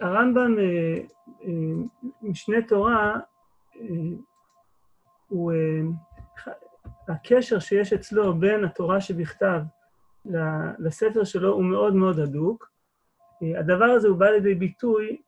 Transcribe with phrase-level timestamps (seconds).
[0.00, 0.56] הרמב"ם,
[2.22, 3.16] משנה תורה,
[5.28, 5.52] הוא,
[7.08, 9.60] הקשר שיש אצלו בין התורה שבכתב
[10.78, 12.70] לספר שלו הוא מאוד מאוד הדוק.
[13.58, 15.22] הדבר הזה הוא בא לידי ביטוי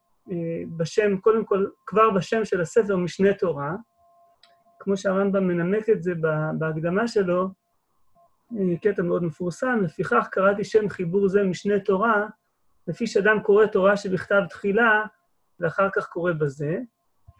[0.77, 3.77] בשם, קודם כל, כבר בשם של הספר, משנה תורה.
[4.79, 6.13] כמו שהרמב"ם מנמק את זה
[6.59, 7.49] בהקדמה שלו,
[8.83, 12.27] קטע מאוד מפורסם, לפיכך קראתי שם חיבור זה משנה תורה,
[12.89, 15.05] לפי שאדם קורא תורה שבכתב תחילה,
[15.61, 16.79] ואחר כך קורא בזה.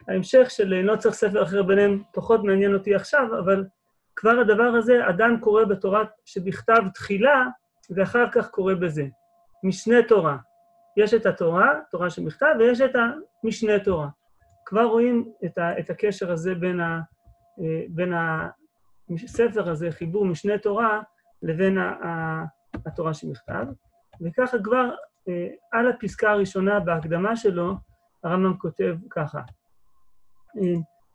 [0.07, 3.65] ההמשך של לא צריך ספר אחר ביניהם פחות מעניין אותי עכשיו, אבל
[4.15, 7.45] כבר הדבר הזה, אדם קורא בתורה שבכתב תחילה,
[7.89, 9.05] ואחר כך קורא בזה.
[9.63, 10.37] משנה תורה.
[10.97, 12.91] יש את התורה, תורה שבכתב, ויש את
[13.43, 14.07] המשנה תורה.
[14.65, 16.99] כבר רואים את, ה, את הקשר הזה בין, ה,
[17.89, 18.13] בין
[19.09, 21.01] הספר הזה, חיבור משנה תורה,
[21.41, 22.43] לבין ה, ה,
[22.85, 23.65] התורה שבכתב.
[24.21, 24.89] וככה כבר
[25.71, 27.73] על הפסקה הראשונה בהקדמה שלו,
[28.23, 29.41] הרמב"ם כותב ככה: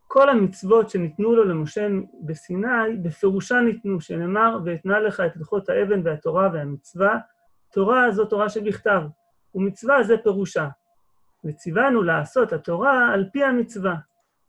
[0.07, 1.89] כל המצוות שניתנו לו למשה
[2.27, 7.19] בסיני, בפירושה ניתנו, שנאמר, ואתנה לך את לוחות האבן והתורה והמצווה.
[7.73, 9.01] תורה זו תורה שבכתב,
[9.55, 10.69] ומצווה זה פירושה.
[11.45, 13.95] וציוונו לעשות התורה על פי המצווה.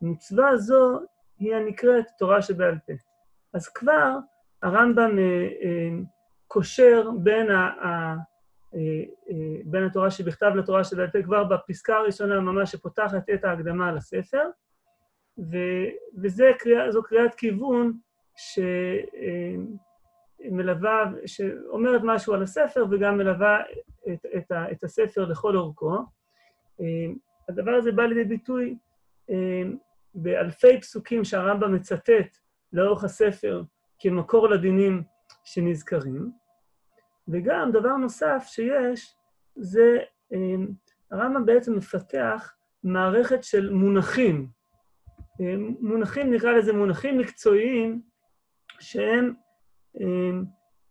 [0.02, 1.00] מצווה זו
[1.40, 2.94] היא הנקראת תורה שבעל פה.
[3.54, 4.18] אז כבר
[4.64, 5.90] הרמב"ם אה, אה,
[6.48, 8.16] קושר בין, ה, אה, אה,
[9.66, 14.50] בין התורה שבכתב לתורה שבעל פה, כבר בפסקה הראשונה ממש שפותחת את ההקדמה לספר.
[16.18, 17.94] וזו קריאת כיוון
[20.42, 23.62] שמלווה, אה, שאומרת משהו על הספר וגם מלווה
[24.14, 25.98] את, את, את הספר לכל אורכו.
[26.82, 26.86] אה,
[27.50, 28.78] הדבר הזה בא לידי ביטוי
[29.30, 29.64] אה,
[30.16, 32.38] באלפי פסוקים שהרמב"ם מצטט
[32.74, 33.64] לאורך הספר
[34.00, 35.04] כמקור לדינים
[35.44, 36.45] שנזכרים.
[37.28, 39.16] וגם דבר נוסף שיש,
[39.56, 39.98] זה
[41.12, 44.48] הרמב"ם בעצם מפתח מערכת של מונחים,
[45.80, 48.02] מונחים, נקרא לזה מונחים מקצועיים,
[48.80, 49.34] שהם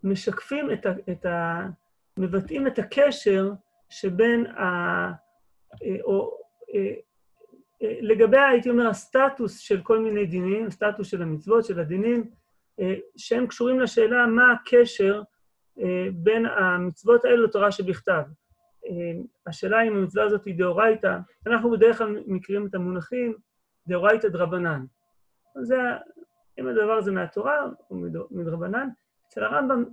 [0.02, 0.90] משקפים את ה...
[1.12, 1.66] את ה
[2.18, 3.52] מבטאים את הקשר
[3.88, 4.64] שבין ה...
[6.02, 6.38] או
[7.80, 12.30] לגבי, הייתי אומר, הסטטוס של כל מיני דינים, הסטטוס של המצוות, של הדינים,
[13.16, 15.22] שהם קשורים לשאלה מה הקשר
[16.12, 18.22] בין המצוות האלו לתורה שבכתב.
[19.46, 23.34] השאלה אם המצווה הזאת היא דאורייתא, אנחנו בדרך כלל מכירים את המונחים
[23.86, 24.84] דאורייתא דרבנן.
[25.62, 25.76] זה,
[26.60, 27.96] אם הדבר הזה מהתורה או
[28.30, 28.88] מדרבנן,
[29.28, 29.84] אצל הרמב"ם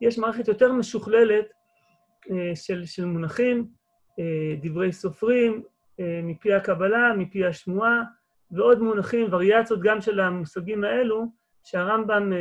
[0.00, 1.46] יש מערכת יותר משוכללת
[2.30, 3.68] אה, של, של מונחים,
[4.18, 5.62] אה, דברי סופרים,
[6.00, 8.02] אה, מפי הקבלה, מפי השמועה,
[8.50, 11.24] ועוד מונחים, וריאציות גם של המושגים האלו,
[11.64, 12.32] שהרמב"ם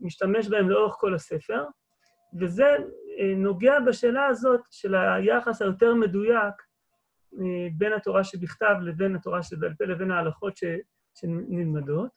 [0.00, 1.64] משתמש בהם לאורך כל הספר,
[2.40, 2.76] וזה
[3.36, 6.54] נוגע בשאלה הזאת של היחס היותר מדויק
[7.76, 10.64] בין התורה שבכתב לבין התורה שבעל פה, לבין ההלכות ש,
[11.14, 12.10] שנלמדות.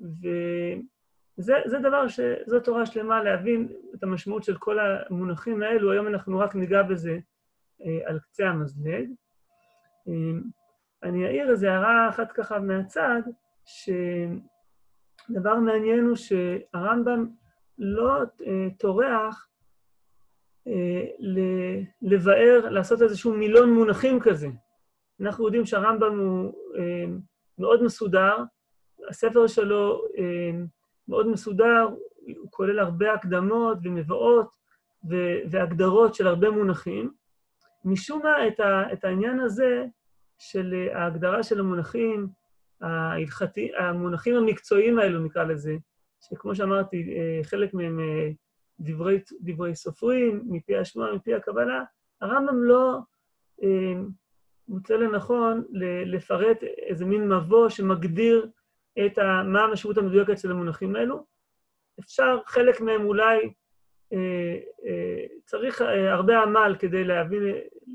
[0.00, 2.20] וזה דבר ש...
[2.46, 5.92] זו תורה שלמה להבין את המשמעות של כל המונחים האלו.
[5.92, 7.18] היום אנחנו רק ניגע בזה
[7.82, 9.08] אה, על קצה המזלג.
[11.02, 13.20] אני אעיר איזו הערה אחת ככה מהצד,
[15.30, 17.26] שדבר מעניין הוא שהרמב"ם
[17.78, 19.48] לא אה, טורח
[20.66, 21.04] אה,
[22.02, 24.48] לבאר, לעשות איזשהו מילון מונחים כזה.
[25.20, 27.04] אנחנו יודעים שהרמב"ם הוא אה,
[27.58, 28.36] מאוד מסודר,
[29.08, 30.02] הספר שלו
[31.08, 31.88] מאוד מסודר,
[32.38, 34.56] הוא כולל הרבה הקדמות ומבואות
[35.50, 37.12] והגדרות של הרבה מונחים.
[37.84, 38.60] משום מה, את,
[38.92, 39.84] את העניין הזה
[40.38, 42.28] של ההגדרה של המונחים,
[42.80, 45.76] ההלכתי, המונחים המקצועיים האלו, נקרא לזה,
[46.20, 48.00] שכמו שאמרתי, חלק מהם
[48.80, 51.84] דברי, דברי סופרים, מפי השמועה, מפי הקבלה,
[52.20, 52.98] הרמב"ם לא
[53.62, 53.94] אה,
[54.68, 55.64] מוצא לנכון
[56.06, 58.50] לפרט איזה מין מבוא שמגדיר
[59.06, 61.26] את ה, מה המשמעות המדויקת של המונחים האלו.
[62.00, 63.52] אפשר, חלק מהם אולי
[64.12, 67.42] אה, אה, צריך אה, הרבה עמל כדי להבין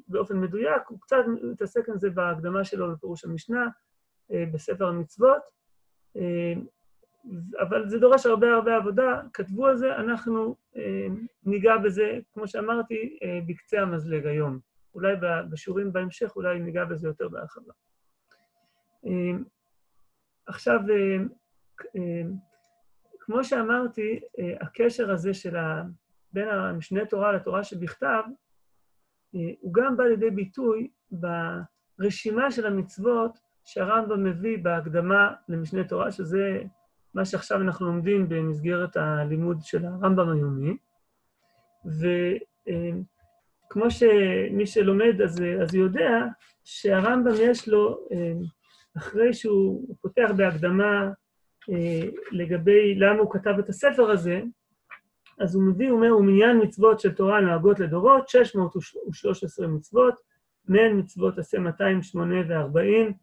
[0.07, 3.69] באופן מדויק, הוא קצת מתעסק עם זה בהקדמה שלו בפירוש המשנה, אה,
[4.29, 5.41] בספר המצוות.
[6.17, 6.53] אה,
[7.61, 11.07] אבל זה דורש הרבה הרבה עבודה, כתבו על זה, אנחנו אה,
[11.43, 14.59] ניגע בזה, כמו שאמרתי, אה, בקצה המזלג היום.
[14.95, 15.13] אולי
[15.51, 17.73] בשיעורים בהמשך, אולי ניגע בזה יותר בהרחבה.
[19.05, 19.37] אה,
[20.47, 21.17] עכשיו, אה,
[21.95, 22.29] אה,
[23.19, 25.83] כמו שאמרתי, אה, הקשר הזה של ה...
[26.33, 28.23] בין המשנה תורה לתורה שבכתב,
[29.35, 36.61] אה, הוא גם בא לידי ביטוי ברשימה של המצוות שהרמב"ם מביא בהקדמה למשנה תורה, שזה
[37.13, 40.77] מה שעכשיו אנחנו לומדים במסגרת הלימוד של הרמב"ם היומי.
[43.69, 46.25] וכמו שמי שלומד אז, אז יודע,
[46.63, 48.07] שהרמב"ם יש לו,
[48.97, 51.09] אחרי שהוא פותח בהקדמה
[52.31, 54.41] לגבי למה הוא כתב את הספר הזה,
[55.39, 60.13] אז הוא מביא, הוא אומר, הוא מניין מצוות של תורה נוהגות לדורות, 613 מצוות,
[60.67, 63.13] מהן מצוות עשה 240,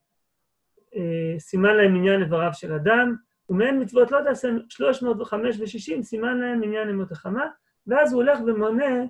[1.38, 3.16] סימן להם מניין איבריו של אדם,
[3.48, 7.46] ומהן מצוות לא תעשה 305 ו-60, סימן להם מניין ימות החמה,
[7.86, 9.04] ואז הוא הולך ומונה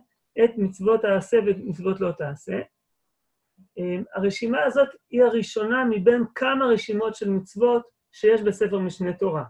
[0.45, 2.61] את מצוות העשה ומצוות לא תעשה.
[4.15, 7.83] הרשימה הזאת היא הראשונה מבין כמה רשימות של מצוות
[8.13, 9.45] שיש בספר משנה תורה.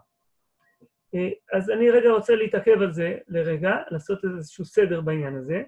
[1.53, 5.63] אז אני רגע רוצה להתעכב על זה לרגע, לעשות איזשהו סדר בעניין הזה.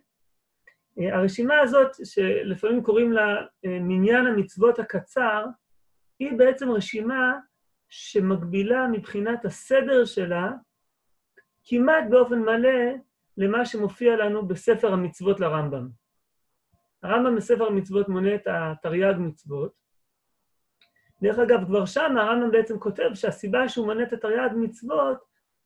[0.98, 5.46] הרשימה הזאת, שלפעמים קוראים לה מניין המצוות הקצר,
[6.20, 7.34] היא בעצם רשימה
[7.90, 10.52] שמקבילה מבחינת הסדר שלה
[11.64, 12.94] כמעט באופן מלא
[13.38, 15.88] למה שמופיע לנו בספר המצוות לרמב"ם.
[17.04, 19.72] הרמב"ם בספר המצוות מונה את התרי"ג מצוות.
[21.22, 25.18] דרך אגב, כבר שם הרמב"ם בעצם כותב שהסיבה שהוא מונה את התרי"ג מצוות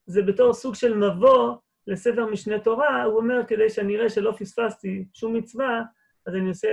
[0.06, 1.56] זה בתור סוג של מבוא
[1.88, 5.82] לספר משנה תורה, הוא אומר, כדי שאני אראה שלא פספסתי שום מצווה,
[6.26, 6.68] אז אני עושה,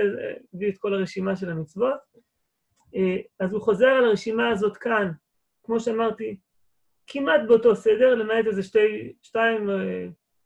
[0.53, 1.99] הביא את כל הרשימה של המצוות.
[3.39, 5.11] אז הוא חוזר על הרשימה הזאת כאן,
[5.63, 6.37] כמו שאמרתי,
[7.07, 9.69] כמעט באותו סדר, למעט איזה שתי, שתיים,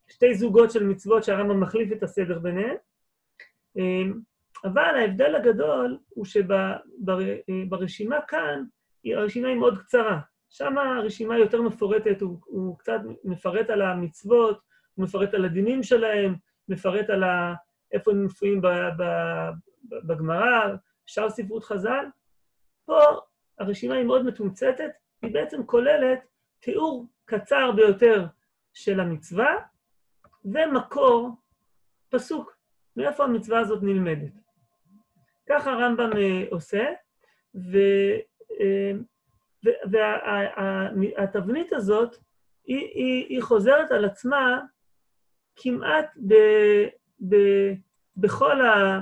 [0.08, 2.76] שתי זוגות של מצוות שהרמב"ם מחליף את הסדר ביניהם.
[4.64, 8.64] אבל ההבדל הגדול הוא שברשימה כאן,
[9.06, 10.20] הרשימה היא מאוד קצרה.
[10.50, 14.60] שם הרשימה יותר מפורטת, הוא, הוא קצת מפרט על המצוות,
[14.96, 16.36] הוא מפרט על הדינים שלהם,
[16.70, 17.54] מפרט על ה...
[17.92, 18.62] איפה הם מופיעים
[20.08, 22.06] בגמרא, שאר ספרות חז"ל.
[22.86, 23.00] פה
[23.60, 24.92] הרשימה היא מאוד מתומצתת,
[25.22, 26.20] היא בעצם כוללת
[26.60, 28.26] תיאור קצר ביותר
[28.74, 29.56] של המצווה,
[30.46, 31.30] ומקור,
[32.10, 32.58] פסוק,
[32.96, 34.32] מאיפה המצווה הזאת נלמדת.
[35.50, 36.10] ככה הרמב"ם
[36.52, 36.86] עושה,
[37.56, 37.78] ו...
[39.92, 42.16] והתבנית הזאת,
[42.66, 44.60] היא, היא, היא חוזרת על עצמה
[45.56, 46.34] כמעט ב,
[47.30, 47.36] ב,
[48.18, 49.02] בכל, ה,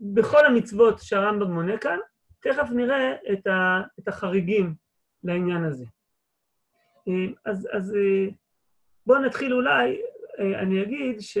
[0.00, 1.98] בכל המצוות שהרמב"ם מונה כאן.
[2.40, 4.74] תכף נראה את, ה, את החריגים
[5.24, 5.84] לעניין הזה.
[7.44, 7.94] אז, אז
[9.06, 10.02] בואו נתחיל אולי,
[10.38, 11.38] אני אגיד ש,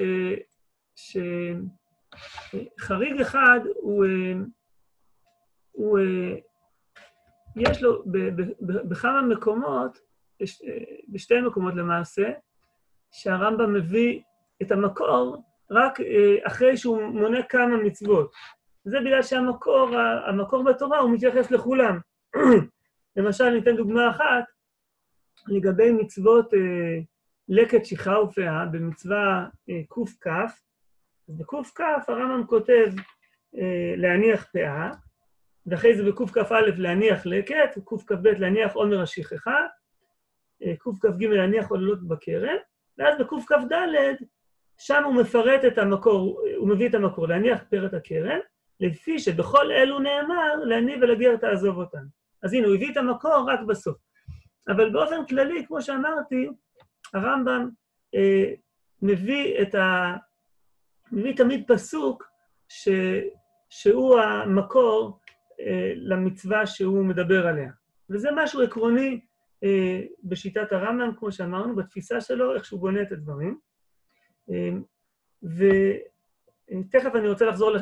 [2.78, 4.04] שחריג אחד הוא,
[5.72, 5.98] הוא
[7.56, 8.04] יש לו
[8.88, 9.98] בכמה מקומות,
[11.08, 12.30] בשתי מקומות למעשה,
[13.10, 14.22] שהרמב"ם מביא
[14.62, 15.98] את המקור רק
[16.42, 18.32] אחרי שהוא מונה כמה מצוות.
[18.84, 19.88] זה בגלל שהמקור,
[20.26, 21.98] המקור בתורה הוא מתייחס לכולם.
[23.16, 24.44] למשל, ניתן דוגמה אחת,
[25.48, 26.50] לגבי מצוות
[27.48, 29.46] לקט, שכחה ופאה, במצווה
[29.88, 30.26] קכ,
[31.28, 32.86] אז בקכ הרמב"ם כותב
[33.96, 34.90] להניח פאה,
[35.66, 39.66] ואחרי זה בקכ"א להניח לקט, קכ"ב להניח עומר השכחה,
[40.78, 42.56] קכ"ג להניח עוללות בכרם,
[42.98, 43.72] ואז בקכ"ד,
[44.78, 48.38] שם הוא מפרט את המקור, הוא מביא את המקור, להניח פרט הכרם,
[48.80, 52.04] לפי שבכל אלו נאמר, להניב ולגר תעזוב אותם.
[52.42, 53.96] אז הנה, הוא הביא את המקור רק בסוף.
[54.68, 56.48] אבל באופן כללי, כמו שאמרתי,
[57.14, 57.68] הרמב"ם
[58.14, 58.52] אה,
[59.02, 60.14] מביא את ה...
[61.12, 62.30] מביא תמיד פסוק
[62.68, 62.88] ש...
[63.70, 65.18] שהוא המקור
[65.60, 67.70] אה, למצווה שהוא מדבר עליה.
[68.10, 69.20] וזה משהו עקרוני
[69.64, 73.58] אה, בשיטת הרמב"ם, כמו שאמרנו, בתפיסה שלו, איך שהוא בונה את הדברים.
[74.50, 74.70] אה,
[76.70, 77.72] ותכף אני רוצה לחזור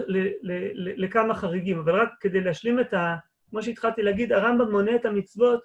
[0.76, 3.16] לכמה חריגים, אבל רק כדי להשלים את ה...
[3.50, 5.61] כמו שהתחלתי להגיד, הרמב"ם מונה את המצוות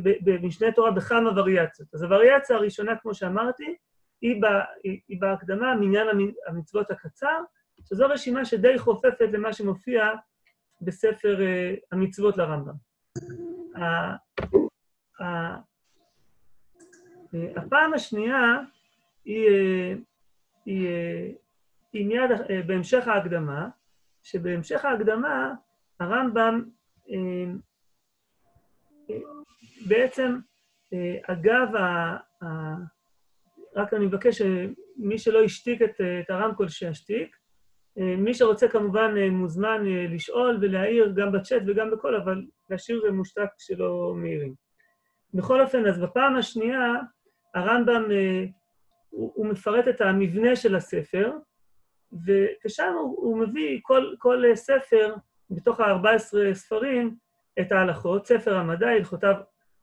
[0.00, 1.94] במשנה תורה בכמה וריאציות.
[1.94, 3.76] אז הווריאציה הראשונה, כמו שאמרתי,
[4.20, 6.06] היא, בה, היא בהקדמה, מניין
[6.46, 7.40] המצוות הקצר,
[7.88, 10.10] שזו רשימה שדי חופפת למה שמופיע
[10.80, 12.74] בספר uh, המצוות לרמב"ם.
[13.74, 13.80] Uh,
[17.56, 18.60] הפעם השנייה
[19.24, 19.96] היא,
[21.92, 23.68] היא מיד uh, בהמשך ההקדמה,
[24.22, 25.54] שבהמשך ההקדמה
[26.00, 26.64] הרמב"ם
[27.06, 27.12] uh,
[29.88, 30.36] בעצם,
[30.94, 32.46] uh, אגב, ה, ה,
[33.76, 37.36] רק אני מבקש שמי שלא השתיק את, את הרמקול שישתיק,
[37.96, 44.54] מי שרוצה כמובן מוזמן לשאול ולהעיר גם בצ'אט וגם בכל, אבל להשאיר מושתק שלא מעירים.
[45.34, 46.92] בכל אופן, אז בפעם השנייה,
[47.54, 48.04] הרמב"ם,
[49.10, 51.32] הוא, הוא מפרט את המבנה של הספר,
[52.24, 55.14] ושם הוא, הוא מביא כל, כל ספר,
[55.50, 57.16] בתוך ה-14 ספרים,
[57.60, 59.34] את ההלכות, ספר המדע, הלכותיו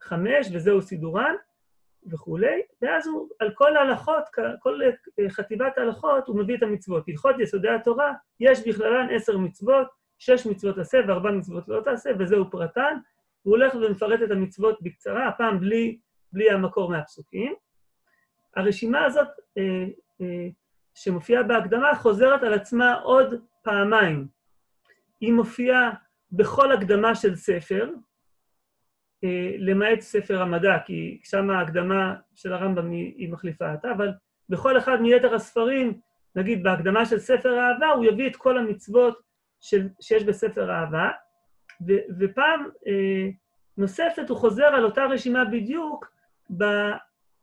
[0.02, 1.36] חמש, וזהו סידורן,
[2.12, 4.24] וכולי, ואז הוא, על כל ההלכות,
[4.60, 4.80] כל
[5.30, 7.04] חטיבת ההלכות, הוא מביא את המצוות.
[7.08, 9.88] הלכות יסודי התורה, יש בכללן עשר מצוות,
[10.20, 12.98] שש מצוות עשה וארבע מצוות לא תעשה, וזהו פרטן.
[13.44, 16.00] הוא הולך ומפרט את המצוות בקצרה, הפעם בלי,
[16.32, 17.54] בלי המקור מהפסוקים.
[18.56, 19.86] הרשימה הזאת, אה,
[20.22, 20.48] אה,
[20.96, 24.28] שמופיעה בהקדמה, חוזרת על עצמה עוד פעמיים.
[25.22, 25.92] היא מופיעה
[26.32, 27.90] בכל הקדמה של ספר,
[29.24, 34.12] אה, למעט ספר המדע, כי שם ההקדמה של הרמב"ם היא, מחליפה אותה, אבל
[34.50, 36.00] בכל אחד מיתר הספרים,
[36.36, 39.22] נגיד בהקדמה של ספר האהבה, הוא יביא את כל המצוות
[39.62, 41.10] של, שיש בספר האהבה,
[41.88, 43.30] ו, ופעם אה,
[43.78, 46.12] נוספת הוא חוזר על אותה רשימה בדיוק
[46.58, 46.64] ב,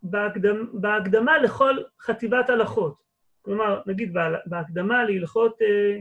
[0.02, 3.09] בהקדמה, בהקדמה לכל חטיבת הלכות.
[3.42, 4.12] כלומר, נגיד
[4.47, 5.99] בהקדמה להלכות אה,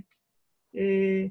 [0.76, 1.26] אה,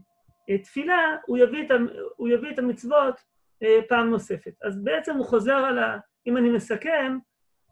[0.51, 1.71] אה, תפילה, הוא יביא, את,
[2.17, 3.21] הוא יביא את המצוות
[3.63, 4.53] אה, פעם נוספת.
[4.63, 5.99] אז בעצם הוא חוזר על ה...
[6.27, 7.19] אם אני מסכם,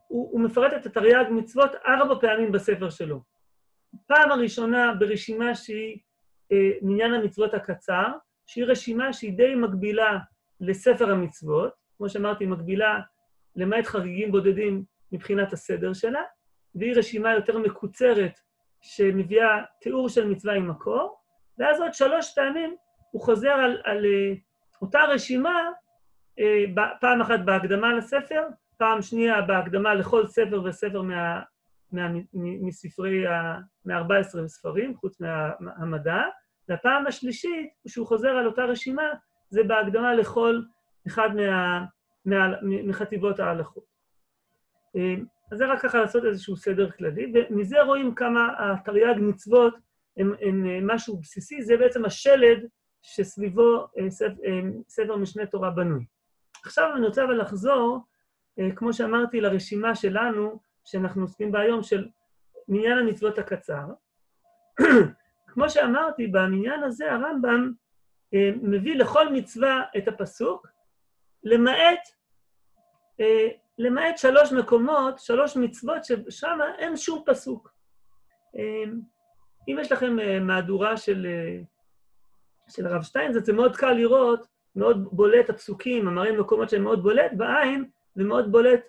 [0.09, 3.23] הוא, הוא מפרט את התרי"ג מצוות ארבע פעמים בספר שלו.
[4.07, 5.99] פעם הראשונה ברשימה שהיא
[6.53, 8.07] אה, מניין המצוות הקצר,
[8.47, 10.19] שהיא רשימה שהיא די מקבילה
[10.61, 13.01] לספר המצוות, כמו שאמרתי, מקבילה
[13.57, 16.23] למעט חריגים בודדים מבחינת הסדר שלה,
[16.77, 18.41] והיא רשימה יותר מקוצרת
[18.81, 21.19] שמביאה תיאור של מצווה עם מקור,
[21.59, 22.77] ואז עוד שלוש פעמים
[23.11, 24.39] הוא חוזר על, על uh,
[24.83, 25.71] אותה רשימה,
[26.41, 31.41] uh, פעם אחת בהקדמה לספר, פעם שנייה בהקדמה לכל ספר וספר מה,
[31.93, 35.21] מה, מספרי, ה, מ-14 ספרים, חוץ
[35.61, 36.23] מהמדע,
[36.69, 39.13] והפעם השלישית, כשהוא חוזר על אותה רשימה,
[39.51, 40.61] זה בהקדמה לכל
[41.07, 41.85] אחד מה,
[42.25, 43.85] מה, מחטיבות ההלכות.
[45.47, 49.75] אה, אז זה רק ככה לעשות איזשהו סדר כללי, ומזה רואים כמה התרי"ג מצוות
[50.17, 52.69] הם, הם אה, משהו בסיסי, זה בעצם השלד
[53.03, 54.11] שסביבו אה,
[54.89, 56.05] ספר משנה תורה בנוי.
[56.65, 57.99] עכשיו אני רוצה אבל לחזור,
[58.77, 62.09] כמו שאמרתי, לרשימה שלנו, שאנחנו עוסקים בה היום, של
[62.69, 63.85] מניין המצוות הקצר.
[65.53, 67.73] כמו שאמרתי, במניין הזה הרמב"ם
[68.63, 70.67] מביא לכל מצווה את הפסוק,
[71.45, 72.09] למעט
[73.79, 77.73] למעט שלוש מקומות, שלוש מצוות, ששם אין שום פסוק.
[78.55, 79.01] אמ,
[79.69, 81.63] אם יש לכם אה, מהדורה של, אה,
[82.69, 87.33] של הרב שטיינזרץ, זה מאוד קל לראות, מאוד בולט הפסוקים, המראים מקומות שהם מאוד בולט
[87.37, 87.85] בעין,
[88.17, 88.81] ומאוד בולט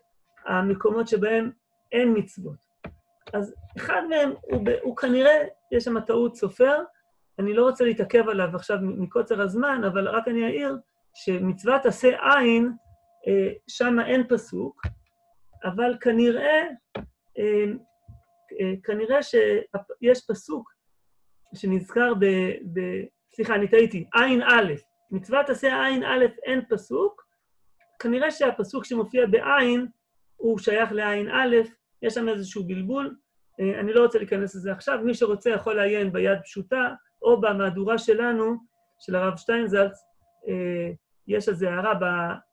[0.46, 1.52] המקומות שבהם
[1.92, 2.68] אין מצוות.
[3.34, 6.84] אז אחד מהם הוא, הוא כנראה, יש שם טעות סופר,
[7.40, 10.78] אני לא רוצה להתעכב עליו עכשיו מקוצר הזמן, אבל רק אני אעיר
[11.14, 12.72] שמצוות עשה עין,
[13.68, 14.82] שם אין פסוק,
[15.64, 16.62] אבל כנראה,
[17.38, 17.66] אה,
[18.60, 20.72] אה, כנראה שיש פסוק
[21.56, 22.26] שנזכר ב...
[22.74, 22.80] ב
[23.36, 24.74] סליחה, אני טעיתי, עין א',
[25.12, 27.28] מצוות עשה עין א', אין פסוק,
[28.00, 29.88] כנראה שהפסוק שמופיע בעין
[30.36, 31.56] הוא שייך לעין א',
[32.02, 33.16] יש שם איזשהו בלבול,
[33.80, 38.56] אני לא רוצה להיכנס לזה עכשיו, מי שרוצה יכול לעיין ביד פשוטה, או במהדורה שלנו,
[39.00, 40.00] של הרב שטיינזלץ,
[41.28, 41.94] יש איזו הערה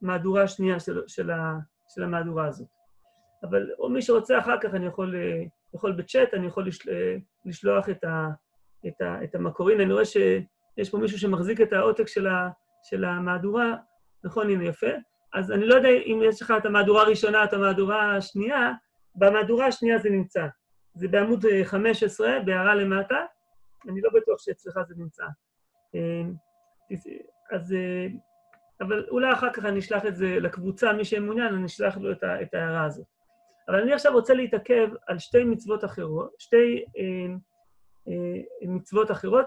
[0.02, 2.68] במהדורה השנייה של, של, ה, של המהדורה הזאת.
[3.42, 5.14] אבל או מי שרוצה אחר כך, אני יכול,
[5.74, 6.90] יכול בצ'אט, אני יכול לשל,
[7.44, 8.28] לשלוח את, ה,
[8.86, 9.80] את, ה, את המקורין.
[9.80, 12.48] אני רואה שיש פה מישהו שמחזיק את העותק של, ה,
[12.82, 13.76] של המהדורה,
[14.24, 14.90] נכון, הנה יפה.
[15.34, 18.72] אז אני לא יודע אם יש לך את המהדורה הראשונה, או את המהדורה השנייה,
[19.14, 20.46] במהדורה השנייה זה נמצא.
[20.94, 23.16] זה בעמוד 15, בהערה למטה,
[23.88, 25.24] אני לא בטוח שאצלך זה נמצא.
[27.50, 27.74] אז
[28.86, 32.24] אבל אולי אחר כך אני אשלח את זה לקבוצה, מי שמעוניין, אני אשלח לו את,
[32.42, 33.06] את ההערה הזאת.
[33.68, 37.34] אבל אני עכשיו רוצה להתעכב על שתי מצוות אחרות, שתי אה,
[38.08, 39.46] אה, מצוות אחרות,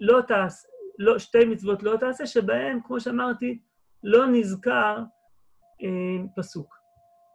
[0.00, 0.54] לא תעש,
[0.98, 3.58] לא, שתי מצוות לא תעשה, שבהן, כמו שאמרתי,
[4.04, 4.98] לא נזכר
[5.82, 6.78] אה, פסוק.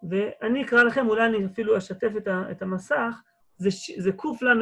[0.10, 3.22] ואני אקרא לכם, אולי אני אפילו אשתף את, ה, את המסך,
[3.58, 4.54] זה, זה קל"ה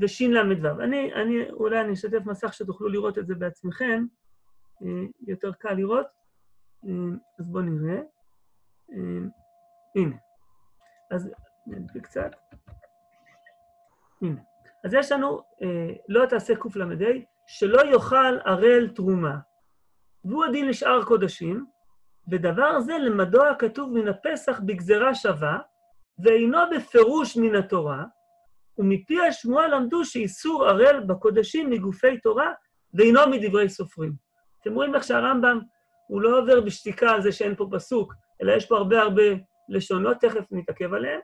[0.00, 0.80] ושל"ו.
[0.80, 4.04] אני, אני, אולי אני אשתף מסך שתוכלו לראות את זה בעצמכם.
[4.82, 6.06] אה, יותר קל לראות.
[6.84, 6.90] אה,
[7.38, 8.00] אז בואו נראה.
[8.92, 9.28] אה,
[9.96, 10.16] הנה.
[11.10, 11.30] אז
[11.66, 12.30] נדבר קצת.
[14.22, 14.40] הנה.
[14.84, 15.40] אז יש לנו,
[16.08, 16.84] לא תעשה קל"ה,
[17.46, 19.38] שלא יאכל ערל תרומה.
[20.24, 21.66] והוא הדין לשאר קודשים,
[22.30, 25.58] ודבר זה למדוע הכתוב מן הפסח בגזרה שווה,
[26.18, 28.04] ואינו בפירוש מן התורה,
[28.78, 32.52] ומפי השמועה למדו שאיסור ערל בקודשים מגופי תורה,
[32.94, 34.31] ואינו מדברי סופרים.
[34.62, 35.60] אתם רואים איך שהרמב"ם,
[36.06, 39.22] הוא לא עובר בשתיקה על זה שאין פה פסוק, אלא יש פה הרבה הרבה
[39.68, 41.20] לשונות, תכף נתעכב עליהן.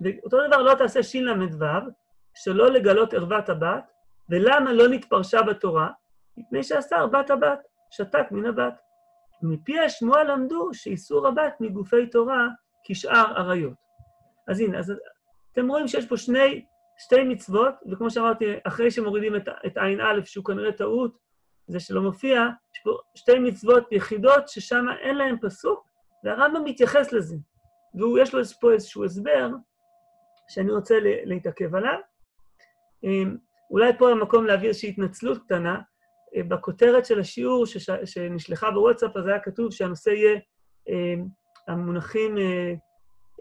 [0.00, 1.64] ואותו דבר לא תעשה של"ו,
[2.34, 3.84] שלא לגלות ערוות הבת,
[4.30, 5.90] ולמה לא נתפרשה בתורה?
[6.36, 7.58] מפני שאסר בת הבת,
[7.90, 8.74] שתק מן הבת.
[9.42, 12.48] מפי השמועה למדו שאיסור הבת מגופי תורה
[12.84, 13.78] כשאר עריות.
[14.48, 14.92] אז הנה, אז
[15.52, 16.64] אתם רואים שיש פה שני,
[16.98, 21.18] שתי מצוות, וכמו שאמרתי, אחרי שמורידים את, את עין א', שהוא כנראה טעות,
[21.68, 25.88] זה שלא מופיע, יש פה שתי מצוות יחידות ששם אין להן פסוק,
[26.24, 27.36] והרמב"ם מתייחס לזה.
[27.94, 29.50] ויש לו פה איזשהו הסבר
[30.48, 31.98] שאני רוצה להתעכב עליו.
[33.04, 33.36] אמ,
[33.70, 35.80] אולי פה המקום להביא איזושהי התנצלות קטנה.
[36.36, 37.90] אה, בכותרת של השיעור שש...
[38.04, 40.38] שנשלחה בוואטסאפ, אז היה כתוב שהנושא יהיה
[40.88, 41.26] אמ,
[41.68, 42.74] המונחים אה,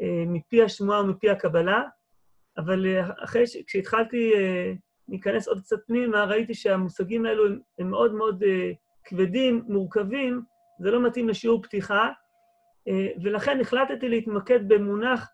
[0.01, 1.84] אה, מפי השמועה ומפי הקבלה,
[2.58, 2.86] אבל
[3.24, 3.58] אחרי ש...
[3.67, 4.34] כשהתחלתי
[5.09, 8.43] להיכנס עוד קצת פנימה, ראיתי שהמושגים האלו הם, הם מאוד מאוד
[9.03, 10.41] כבדים, מורכבים,
[10.79, 12.09] זה לא מתאים לשיעור פתיחה,
[13.24, 15.29] ולכן החלטתי להתמקד במונח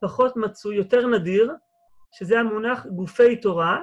[0.00, 1.52] פחות מצוי, יותר נדיר,
[2.14, 3.82] שזה המונח גופי תורה,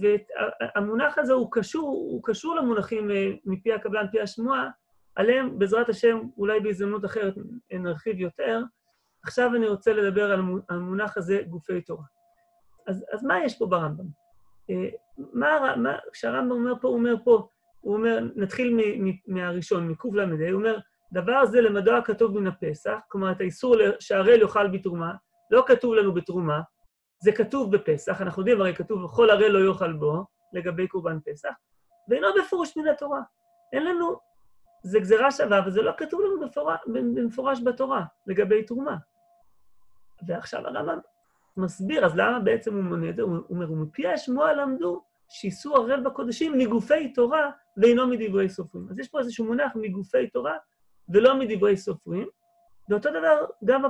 [0.00, 3.10] והמונח הזה הוא קשור, הוא קשור למונחים
[3.44, 4.68] מפי הקבלה, מפי השמועה,
[5.16, 7.34] עליהם בעזרת השם, אולי בהזדמנות אחרת
[7.72, 8.62] נרחיב יותר.
[9.22, 12.04] עכשיו אני רוצה לדבר על המונח הזה, גופי תורה.
[12.86, 14.04] אז, אז מה יש פה ברמב"ם?
[15.18, 17.48] מה, מה, כשהרמב"ם אומר פה, הוא אומר פה,
[17.80, 20.78] הוא אומר, נתחיל מ, מ, מהראשון, מקל"ה, הוא אומר,
[21.12, 25.12] דבר זה למדוע כתוב מן הפסח, כלומר, את האיסור שהראל יאכל בתרומה,
[25.50, 26.60] לא כתוב לנו בתרומה,
[27.18, 31.52] זה כתוב בפסח, אנחנו יודעים, הרי כתוב, וכל הראל לא יאכל בו, לגבי קורבן פסח,
[32.08, 33.20] ואינו בפירוש מן התורה.
[33.72, 34.16] אין לנו,
[34.82, 38.96] זה גזירה שווה, אבל זה לא כתוב לנו בפורש, במפורש בתורה, לגבי תרומה.
[40.26, 40.98] ועכשיו הרמב"ם
[41.56, 43.22] מסביר, אז למה בעצם הוא מונה את זה?
[43.22, 48.86] הוא אומר, ומפי השמועה למדו שאיסור ערל בקודשים מגופי תורה ואינו מדברי סופרים.
[48.90, 50.56] אז יש פה איזשהו מונח מגופי תורה
[51.08, 52.26] ולא מדברי סופרים,
[52.88, 53.82] ואותו דבר גם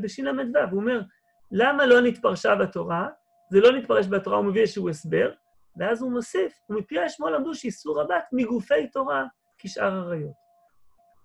[0.00, 1.02] בשל"ו, הוא אומר,
[1.50, 3.08] למה לא נתפרשה בתורה?
[3.50, 5.32] זה לא נתפרש בתורה, הוא מביא איזשהו הסבר,
[5.76, 9.24] ואז הוא מוסיף, ומפי השמוע למדו שאיסור רבת מגופי תורה
[9.58, 10.42] כשאר עריות.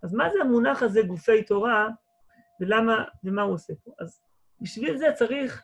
[0.04, 1.88] אז מה זה המונח הזה, גופי תורה,
[2.60, 3.92] ולמה, ומה הוא עושה פה?
[4.00, 4.22] אז
[4.62, 5.64] בשביל זה צריך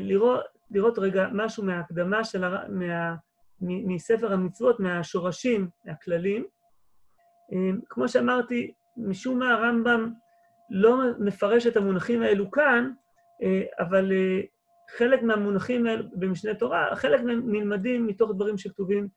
[0.00, 2.68] לראות, לראות רגע משהו מההקדמה של, הר...
[2.68, 3.14] מה...
[3.60, 6.46] מספר המצוות, מהשורשים, מהכללים.
[7.52, 10.12] אה, כמו שאמרתי, משום מה הרמב"ם
[10.70, 12.92] לא מפרש את המונחים האלו כאן,
[13.42, 14.40] אה, אבל אה,
[14.98, 19.08] חלק מהמונחים האלה במשנה תורה, חלק מהם נלמדים מתוך דברים שכתובים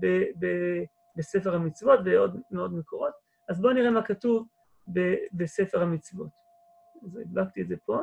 [0.00, 0.82] ב- ב-
[1.16, 3.12] בספר המצוות ועוד מאוד מקורות.
[3.48, 4.46] אז בואו נראה מה כתוב
[4.92, 6.30] ב- בספר המצוות.
[7.04, 8.02] אז הדבקתי את זה פה.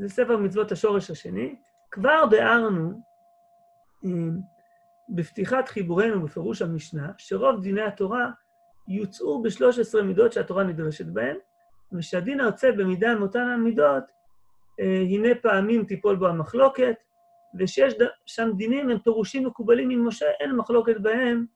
[0.00, 1.56] אה, זה ספר מצוות השורש השני.
[1.90, 3.00] כבר ביארנו
[5.08, 8.30] בפתיחת חיבורנו בפירוש המשנה, שרוב דיני התורה
[8.88, 11.36] יוצאו ב-13 מידות שהתורה נדרשת בהן,
[11.92, 14.04] ושהדין היוצא במידה מאותן המידות,
[14.80, 16.94] אה, הנה פעמים תיפול בו המחלוקת,
[17.58, 17.94] ושיש
[18.26, 21.46] שם דינים, הם פירושים מקובלים עם משה, אין מחלוקת בהם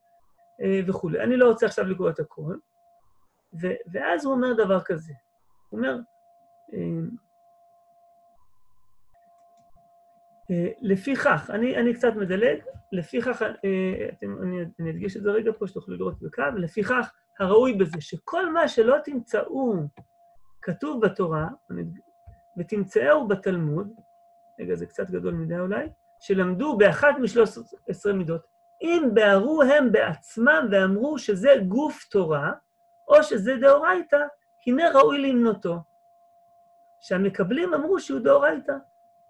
[0.62, 1.20] אה, וכולי.
[1.20, 2.60] אני לא רוצה עכשיו לקרוא את הכול.
[3.92, 5.12] ואז הוא אומר דבר כזה.
[5.68, 5.96] הוא אומר,
[10.80, 12.58] לפיכך, אני, אני קצת מדלג,
[12.92, 13.42] לפיכך,
[14.22, 18.68] אני, אני אדגיש את זה רגע פה, שתוכלו לראות בקו, לפיכך הראוי בזה שכל מה
[18.68, 19.74] שלא תמצאו
[20.62, 21.48] כתוב בתורה,
[22.58, 23.92] ותמצאהו בתלמוד,
[24.60, 25.88] רגע, זה קצת גדול מדי אולי,
[26.20, 27.58] שלמדו באחת משלוש
[27.88, 28.42] עשרה מידות,
[28.82, 32.52] אם בערו הם בעצמם ואמרו שזה גוף תורה,
[33.08, 34.24] או שזה דאורייתא,
[34.66, 35.76] הנה ראוי למנותו.
[37.00, 38.72] שהמקבלים אמרו שהוא דאורייתא,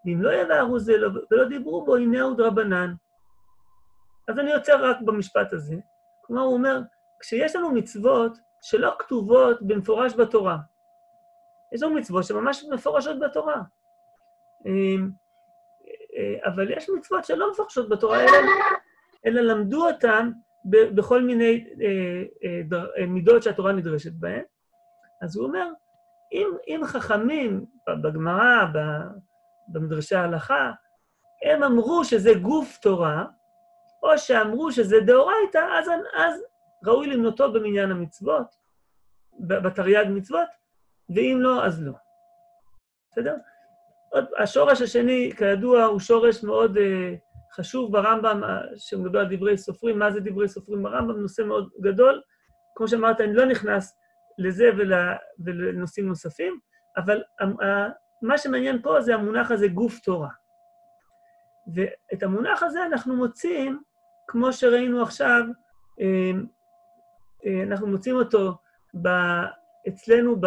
[0.09, 2.95] ואם לא יבערו זה לא, ולא דיברו בו, הנה הוא דרבנן.
[4.29, 5.77] אז אני עוצר רק במשפט הזה.
[6.21, 6.81] כלומר, הוא אומר,
[7.21, 10.59] כשיש לנו מצוות שלא כתובות במפורש בתורה,
[11.73, 13.63] יש לנו מצוות שממש מפורשות בתורה.
[14.67, 15.11] אמ,
[16.17, 18.37] אה, אבל יש מצוות שלא מפורשות בתורה, אלא,
[19.27, 20.31] אלא למדו אותן
[20.65, 22.23] בכל מיני אה,
[22.99, 24.43] אה, מידות שהתורה נדרשת בהן.
[25.23, 25.69] אז הוא אומר,
[26.33, 27.65] אם, אם חכמים
[28.03, 28.65] בגמרא,
[29.69, 30.73] במדרשי ההלכה,
[31.45, 33.25] הם אמרו שזה גוף תורה,
[34.03, 36.43] או שאמרו שזה דאורייתא, אז, אז
[36.87, 38.47] ראוי למנותו במניין המצוות,
[39.41, 40.49] בתרי"ג מצוות,
[41.17, 41.93] ואם לא, אז לא.
[43.11, 43.37] בסדר?
[44.11, 46.81] עוד, השורש השני, כידוע, הוא שורש מאוד uh,
[47.57, 49.99] חשוב ברמב"ם, uh, שמדבר על דברי סופרים.
[49.99, 51.21] מה זה דברי סופרים ברמב"ם?
[51.21, 52.23] נושא מאוד גדול.
[52.75, 53.97] כמו שאמרת, אני לא נכנס
[54.39, 54.93] לזה ול,
[55.45, 56.59] ולנושאים נוספים,
[56.97, 57.45] אבל uh,
[58.23, 60.31] מה שמעניין פה זה המונח הזה, גוף תורה.
[61.75, 63.83] ואת המונח הזה אנחנו מוצאים,
[64.27, 65.43] כמו שראינו עכשיו,
[65.91, 66.37] uh,
[67.43, 68.59] uh, אנחנו מוצאים אותו
[69.03, 69.09] ב,
[69.89, 70.47] אצלנו ב,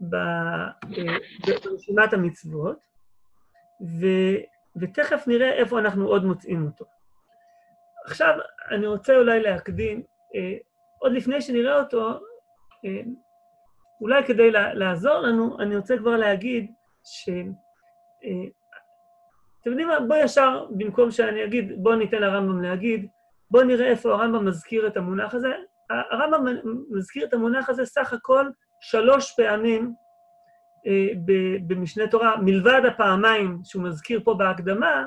[0.00, 1.16] ב, אה,
[1.64, 2.78] ברשימת המצוות,
[3.80, 4.06] ו,
[4.80, 6.84] ותכף נראה איפה אנחנו עוד מוצאים אותו.
[8.04, 8.38] עכשיו,
[8.70, 10.02] אני רוצה אולי להקדים,
[10.34, 10.56] אה,
[10.98, 12.20] עוד לפני שנראה אותו,
[12.84, 13.00] אה,
[14.00, 16.72] אולי כדי לעזור לנו, אני רוצה כבר להגיד
[17.04, 17.28] ש...
[19.60, 20.00] אתם יודעים מה?
[20.00, 23.06] בואו ישר, במקום שאני אגיד, בואו ניתן לרמב"ם להגיד,
[23.50, 25.48] בואו נראה איפה הרמב"ם מזכיר את המונח הזה.
[25.90, 26.44] הרמב"ם
[26.90, 29.94] מזכיר את המונח הזה סך הכל שלוש פעמים
[30.86, 31.08] אה,
[31.66, 35.06] במשנה תורה, מלבד הפעמיים שהוא מזכיר פה בהקדמה,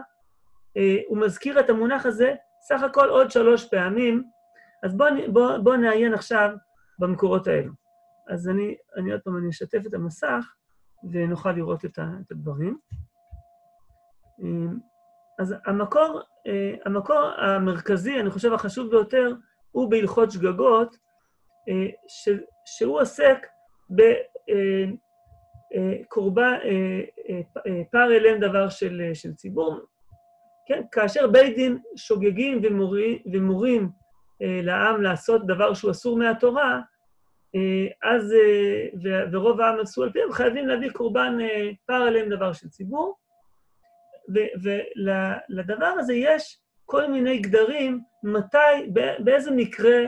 [0.78, 4.24] אה, הוא מזכיר את המונח הזה סך הכל עוד שלוש פעמים.
[4.84, 6.50] אז בואו בוא, בוא נעיין עכשיו
[7.00, 7.81] במקורות האלו.
[8.30, 10.54] אז אני, אני עוד פעם, אני אשתף את המסך
[11.12, 12.00] ונוכל לראות את,
[12.32, 12.78] הדברים.
[14.44, 14.72] אה,
[15.40, 16.22] אז המקור,
[16.86, 19.34] המקור המרכזי, אני חושב הפחשוב ביותר,
[19.72, 20.98] הוא בהלכות שגגות,
[22.08, 22.30] ש,
[22.66, 23.48] שהוא עוסק
[26.10, 26.54] בקורבן,
[27.92, 29.80] פער אליהם דבר של, של ציבור.
[30.68, 30.82] כן?
[30.92, 33.90] כאשר בית דין שוגגים ומורים, ומורים
[34.42, 36.82] לעם לעשות דבר שהוא אסור מהתורה,
[38.04, 38.34] אז,
[39.32, 41.38] ורוב העם עשו על פיהם, חייבים להביא קורבן
[41.86, 43.18] פער אליהם דבר של ציבור.
[44.64, 50.00] ולדבר הזה יש כל מיני גדרים, מתי, באיזה מקרה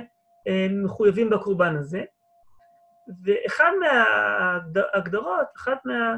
[0.83, 2.03] מחויבים בקורבן הזה.
[3.23, 6.15] ואחד מההגדרות, אחד, מה,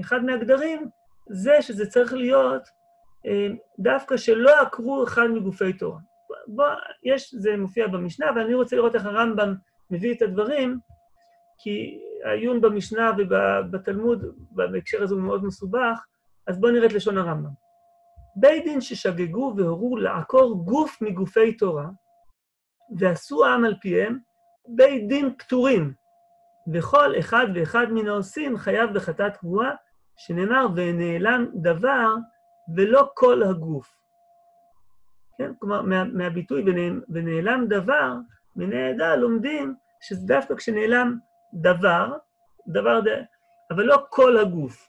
[0.00, 0.88] אחד מהגדרים,
[1.28, 2.62] זה שזה צריך להיות
[3.78, 6.00] דווקא שלא עקרו אחד מגופי תורה.
[6.48, 6.66] בוא,
[7.02, 9.54] יש, זה מופיע במשנה, ואני רוצה לראות איך הרמב"ם
[9.90, 10.78] מביא את הדברים,
[11.58, 16.04] כי העיון במשנה ובתלמוד, בהקשר הזה הוא מאוד מסובך,
[16.46, 17.50] אז בואו נראה את לשון הרמב"ם.
[18.36, 21.86] בית דין ששגגו והורו לעקור גוף מגופי תורה,
[22.98, 24.18] ועשו העם על פיהם,
[24.68, 25.92] בית דין פטורים,
[26.74, 29.70] וכל אחד ואחד מן העושים חייב בחטאת קבועה,
[30.16, 32.14] שנאמר, ונעלם דבר
[32.76, 33.98] ולא כל הגוף.
[35.38, 35.52] כן?
[35.58, 36.64] כלומר, מה, מהביטוי
[37.08, 38.12] ונעלם דבר,
[38.56, 41.18] מן העדה לומדים שזה דווקא כשנעלם
[41.54, 42.16] דבר,
[42.68, 43.08] דבר ד...
[43.70, 44.88] אבל לא כל הגוף.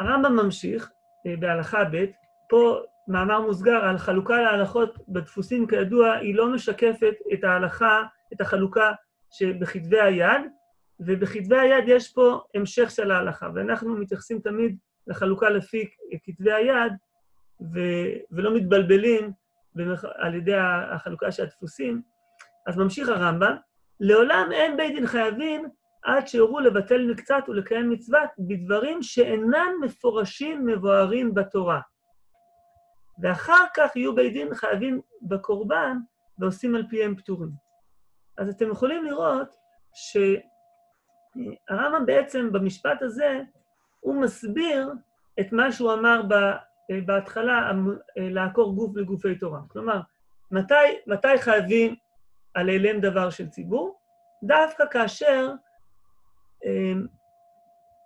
[0.00, 0.90] הרמב"ם ממשיך
[1.26, 2.04] אה, בהלכה ב',
[2.48, 8.02] פה מאמר מוסגר על חלוקה להלכות בדפוסים, כידוע, היא לא משקפת את ההלכה,
[8.32, 8.92] את החלוקה
[9.30, 10.42] שבכתבי היד,
[11.00, 14.76] ובכתבי היד יש פה המשך של ההלכה, ואנחנו מתייחסים תמיד
[15.06, 15.88] לחלוקה לפי
[16.24, 16.92] כתבי היד,
[17.60, 19.32] ו- ולא מתבלבלים
[20.14, 20.56] על ידי
[20.92, 22.02] החלוקה של הדפוסים.
[22.66, 23.56] אז ממשיך הרמב"ם,
[24.00, 25.68] לעולם אין בית דין חייבים
[26.02, 31.80] עד שיורו לבטל מקצת ולקיים מצוות בדברים שאינם מפורשים מבוארים בתורה.
[33.22, 35.96] ואחר כך יהיו בית דין חייבים בקורבן
[36.38, 37.50] ועושים על פיהם פטורים.
[38.38, 39.48] אז אתם יכולים לראות
[41.74, 43.40] שהרמב"ם בעצם במשפט הזה,
[44.00, 44.92] הוא מסביר
[45.40, 46.22] את מה שהוא אמר
[46.90, 47.72] בהתחלה,
[48.16, 49.60] לעקור גוף לגופי תורה.
[49.68, 50.00] כלומר,
[50.50, 50.74] מתי,
[51.06, 51.94] מתי חייבים
[52.54, 53.98] על אליהם דבר של ציבור?
[54.42, 55.52] דווקא כאשר
[56.64, 57.06] אמ,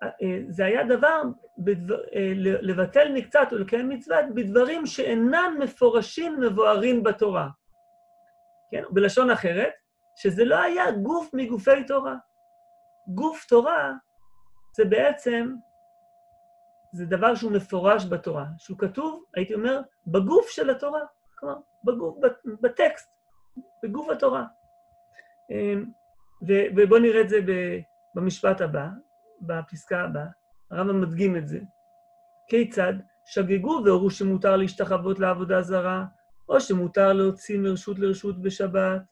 [0.03, 1.23] אה, זה היה דבר
[1.59, 7.49] בדבר, אה, לבטל מקצת ולקיים מצוות בדברים שאינם מפורשים מבוארים בתורה.
[8.71, 8.83] כן?
[8.91, 9.73] בלשון אחרת,
[10.17, 12.15] שזה לא היה גוף מגופי תורה.
[13.09, 13.93] גוף תורה
[14.77, 15.55] זה בעצם,
[16.93, 21.01] זה דבר שהוא מפורש בתורה, שהוא כתוב, הייתי אומר, בגוף של התורה,
[21.39, 22.19] כלומר, בגוף,
[22.61, 23.11] בטקסט,
[23.83, 24.45] בגוף התורה.
[25.51, 25.85] אמ,
[26.77, 27.39] ובואו נראה את זה
[28.15, 28.89] במשפט הבא,
[29.41, 30.27] בפסקה הבאה,
[30.71, 31.59] הרמב"ם מדגים את זה.
[32.49, 32.95] כיצד?
[33.25, 36.05] שגגו והורו שמותר להשתחוות לעבודה זרה,
[36.49, 39.03] או שמותר להוציא מרשות לרשות בשבת,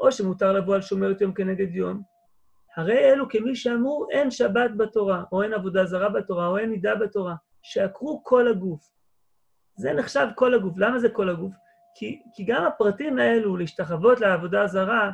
[0.00, 2.02] או שמותר לבוא על שומרת יום כנגד יום.
[2.76, 6.94] הרי אלו כמי שאמרו אין שבת בתורה, או אין עבודה זרה בתורה, או אין נידה
[6.94, 8.90] בתורה, שעקרו כל הגוף.
[9.76, 10.74] זה נחשב כל הגוף.
[10.78, 11.54] למה זה כל הגוף?
[11.94, 15.10] כי, כי גם הפרטים האלו, להשתחוות לעבודה הזרה,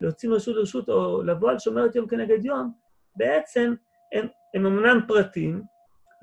[0.00, 2.72] להוציא מרשות לרשות, או לבוא על שומרת יום כנגד יום,
[3.16, 3.74] בעצם
[4.12, 5.62] הם, הם אמנם פרטים,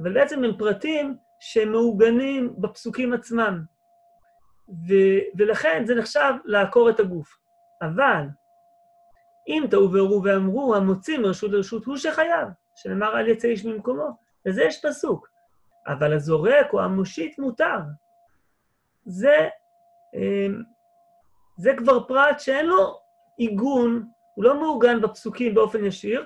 [0.02, 3.64] אבל בעצם הם פרטים שמעוגנים בפסוקים עצמם.
[4.70, 4.94] ו,
[5.38, 7.38] ולכן זה נחשב לעקור את הגוף.
[7.82, 8.26] אבל
[9.48, 14.18] אם טעו והורו ואמרו, המוציא מרשות לרשות הוא שחייב, שנאמר אל יצא איש ממקומו.
[14.46, 15.28] לזה יש פסוק.
[15.88, 17.78] אבל הזורק או המושיט מותר.
[19.06, 19.50] זה,
[20.14, 20.64] אמ,
[21.58, 23.00] זה כבר פרט שאין לו
[23.38, 26.26] עיגון, הוא לא מעוגן בפסוקים באופן ישיר,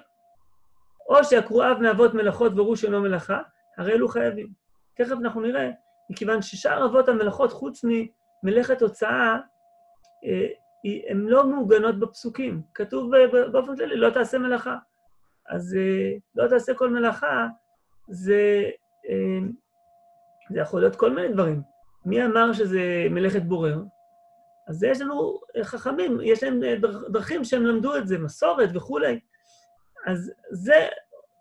[1.10, 3.42] או שעקרו אב מאבות מלאכות וראש אינו מלאכה,
[3.78, 4.48] הרי אלו חייבים.
[4.96, 5.70] תכף אנחנו נראה,
[6.10, 7.86] מכיוון ששאר אבות המלאכות, חוץ
[8.44, 9.38] ממלאכת הוצאה,
[10.26, 10.48] אה,
[11.10, 12.62] הן לא מעוגנות בפסוקים.
[12.74, 13.12] כתוב
[13.52, 14.76] באופן כללי, לא תעשה מלאכה.
[15.50, 17.48] אז אה, לא תעשה כל מלאכה,
[18.08, 18.70] זה,
[19.10, 19.48] אה,
[20.50, 21.62] זה יכול להיות כל מיני דברים.
[22.06, 23.84] מי אמר שזה מלאכת בורר?
[24.68, 26.62] אז יש לנו חכמים, יש להם
[27.10, 29.20] דרכים שהם למדו את זה, מסורת וכולי.
[30.08, 30.88] אז זה,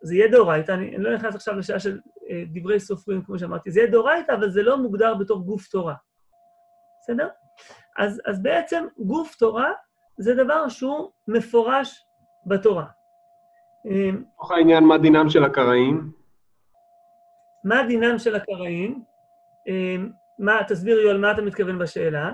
[0.02, 3.70] זה יהיה דאורייתא, אני, אני לא נכנס עכשיו לשאלה של אה, דברי סופרים, כמו שאמרתי,
[3.70, 5.94] זה יהיה דאורייתא, אבל זה לא מוגדר בתור גוף תורה.
[7.00, 7.28] בסדר?
[7.98, 9.72] אז, אז בעצם גוף תורה
[10.18, 12.04] זה דבר שהוא מפורש
[12.46, 12.86] בתורה.
[13.84, 16.12] בתוך העניין, מה דינם של הקראים?
[17.64, 19.04] מה דינם של הקראים?
[20.38, 22.32] מה, תסביר יואל, מה אתה מתכוון בשאלה?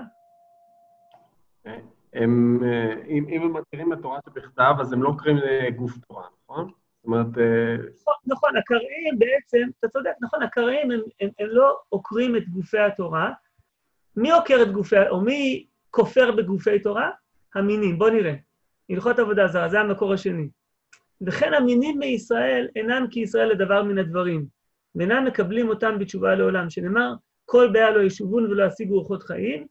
[2.13, 2.59] הם,
[3.07, 6.67] אם, אם הם מכירים את תורה שבכתב, אז הם לא קוראים לגוף תורה, נכון?
[6.67, 7.27] זאת אומרת...
[7.27, 12.79] נכון, נכון, הקראים בעצם, אתה צודק, נכון, הקראים הם, הם, הם לא עוקרים את גופי
[12.79, 13.31] התורה.
[14.17, 17.09] מי עוקר את גופי, או מי כופר בגופי תורה?
[17.55, 17.97] המינים.
[17.99, 18.33] בואו נראה.
[18.89, 20.47] הלכות עבודה זרה, זה המקור השני.
[21.27, 24.45] וכן המינים מישראל אינם כישראל לדבר מן הדברים,
[24.95, 27.13] ואינם מקבלים אותם בתשובה לעולם, שנאמר,
[27.45, 29.67] כל בעיה לא ישובון ולא ישיגו אורחות חיים,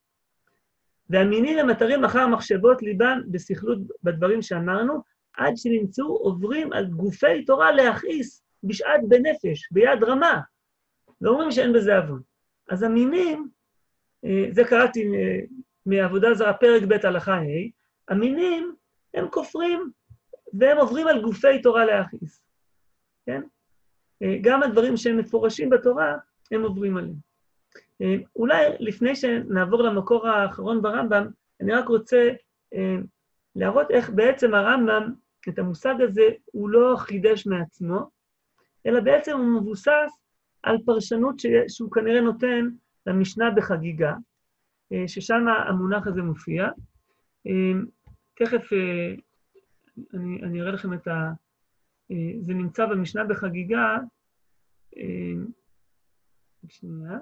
[1.10, 5.02] והמינים הם אתרים אחר מחשבות ליבם בסכלות בדברים שאמרנו,
[5.36, 10.40] עד שנמצאו עוברים על גופי תורה להכעיס בשעת בנפש, ביד רמה,
[11.20, 12.20] ואומרים שאין בזה עוון.
[12.68, 13.48] אז המינים,
[14.50, 15.38] זה קראתי אה,
[15.86, 17.70] מעבודה זרה, פרק ב' הלכה ה',
[18.08, 18.74] המינים
[19.14, 19.90] הם כופרים
[20.52, 22.42] והם עוברים על גופי תורה להכעיס,
[23.26, 23.42] כן?
[24.22, 26.16] אה, גם הדברים שהם מפורשים בתורה,
[26.50, 27.14] הם עוברים עליהם.
[28.02, 31.26] אה, אולי לפני שנעבור למקור האחרון ברמב"ם,
[31.60, 32.30] אני רק רוצה
[32.74, 32.96] אה,
[33.56, 35.12] להראות איך בעצם הרמב"ם,
[35.48, 38.10] את המושג הזה, הוא לא חידש מעצמו,
[38.86, 40.10] אלא בעצם הוא מבוסס
[40.62, 41.34] על פרשנות
[41.68, 42.68] שהוא כנראה נותן
[43.06, 44.14] למשנה בחגיגה,
[44.92, 46.68] אה, ששם המונח הזה מופיע.
[48.34, 48.72] תכף
[50.14, 51.32] אני, אני אראה לכם את ה...
[52.40, 53.98] זה נמצא במשנה בחגיגה.
[56.68, 57.18] שנייה.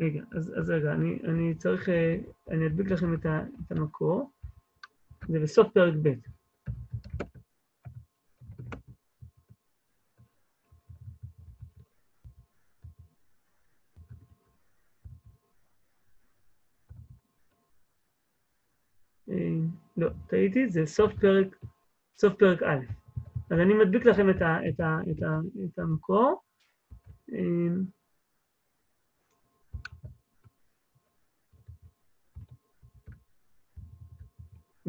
[0.00, 2.16] רגע, אז, אז רגע, אני, אני צריך, אה,
[2.50, 4.30] אני אדביק לכם את, ה, את המקור.
[5.28, 6.08] זה בסוף פרק ב'.
[19.30, 19.36] אה,
[19.96, 21.56] לא, טעיתי, זה סוף פרק,
[22.18, 22.84] סוף פרק א'.
[23.50, 26.42] אז אני מדביק לכם את, ה, את, ה, את, ה, את המקור.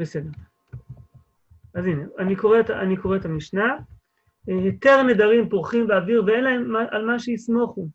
[0.01, 0.29] בסדר.
[1.75, 3.77] אז הנה, אני קורא את, אני קורא את המשנה.
[4.47, 7.87] היתר נדרים פורחים באוויר ואין להם על מה שיסמוכו.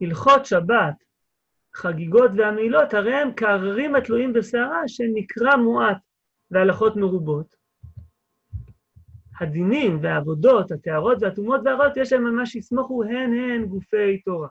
[0.00, 0.94] הלכות שבת,
[1.74, 5.96] חגיגות והמעילות, הרי הם כעררים התלויים בסערה שנקרא מועט
[6.50, 7.54] והלכות מרובות.
[9.40, 14.48] הדינים והעבודות, הטהרות והטומאות והרעות, יש להם על מה שיסמוכו הן הן גופי תורה.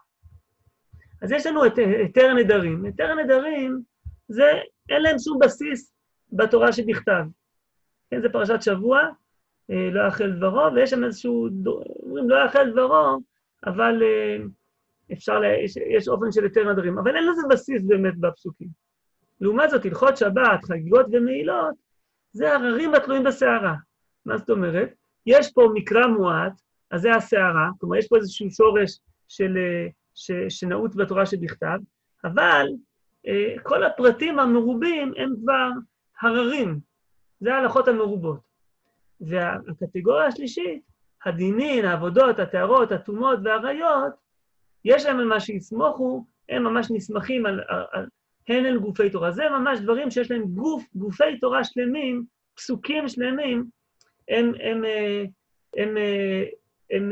[1.22, 2.86] אז יש לנו את היתר נדרים.
[2.86, 3.82] היתר נדרים,
[4.28, 4.52] זה,
[4.90, 5.93] אין להם שום בסיס
[6.36, 7.24] בתורה שבכתב.
[8.12, 9.02] כן, זה פרשת שבוע,
[9.72, 11.48] אה, לא יאכל דברו, ויש שם איזשהו,
[12.04, 13.20] אומרים לא יאכל דברו,
[13.66, 14.38] אבל אה,
[15.14, 18.68] אפשר, לה, יש, יש אופן של היתר נדרים, אבל אין לזה בסיס באמת בפסוקים.
[19.42, 21.76] לעומת זאת, הלכות שבת, חגיגות ומעילות,
[22.32, 23.76] זה הררים התלויים בסערה.
[24.26, 24.94] מה זאת אומרת?
[25.26, 26.54] יש פה מקרא מועט,
[26.92, 31.78] אז זה הסערה, כלומר, יש פה איזשהו שורש של, אה, ש, שנעוץ בתורה שבכתב,
[32.24, 32.68] אבל
[33.64, 35.70] כל הפרטים המרובים הם כבר
[36.22, 36.80] הררים,
[37.40, 38.40] זה ההלכות המרובות.
[39.22, 40.82] והקטגוריה השלישית,
[41.26, 44.14] הדינין, העבודות, הטהרות, הטומאות והעריות,
[44.86, 48.08] יש להם על מה שיסמוכו, הם ממש נסמכים על, על, על
[48.48, 49.32] הן אל גופי תורה.
[49.32, 53.66] זה ממש דברים שיש להם גוף, גופי תורה שלמים, פסוקים שלמים,
[54.30, 54.84] הם, הם, הם,
[55.78, 55.98] הם,
[56.92, 57.12] הם,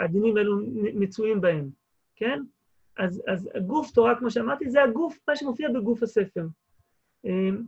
[0.00, 1.70] הדינים האלו מצויים בהם,
[2.16, 2.40] כן?
[2.98, 6.42] אז, אז הגוף תורה, כמו שאמרתי, זה הגוף, מה שמופיע בגוף הספר.
[7.24, 7.62] אמ,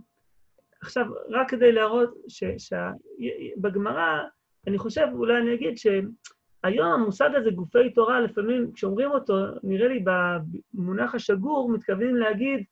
[0.81, 2.15] עכשיו, רק כדי להראות
[2.59, 4.23] שבגמרא,
[4.67, 10.05] אני חושב, אולי אני אגיד שהיום המושג הזה, גופי תורה, לפעמים כשאומרים אותו, נראה לי
[10.05, 12.65] במונח השגור, מתכוונים להגיד,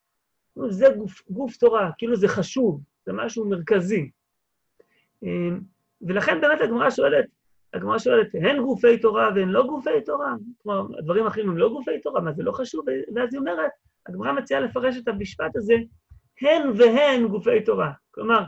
[0.67, 4.09] זה גוף, גוף תורה, כאילו זה חשוב, זה משהו מרכזי.
[5.23, 5.59] אמ,
[6.01, 7.25] ולכן באמת הגמרא שואלת,
[7.73, 10.33] הגמרא שואלת, הן גופי תורה והן לא גופי תורה?
[10.63, 12.85] כלומר, הדברים האחרים הם לא גופי תורה, מה זה לא חשוב?
[13.15, 13.71] ואז היא אומרת,
[14.07, 15.73] הגמרא מציעה לפרש את המשפט הזה
[16.41, 17.91] הן והן גופי תורה.
[18.11, 18.43] כלומר,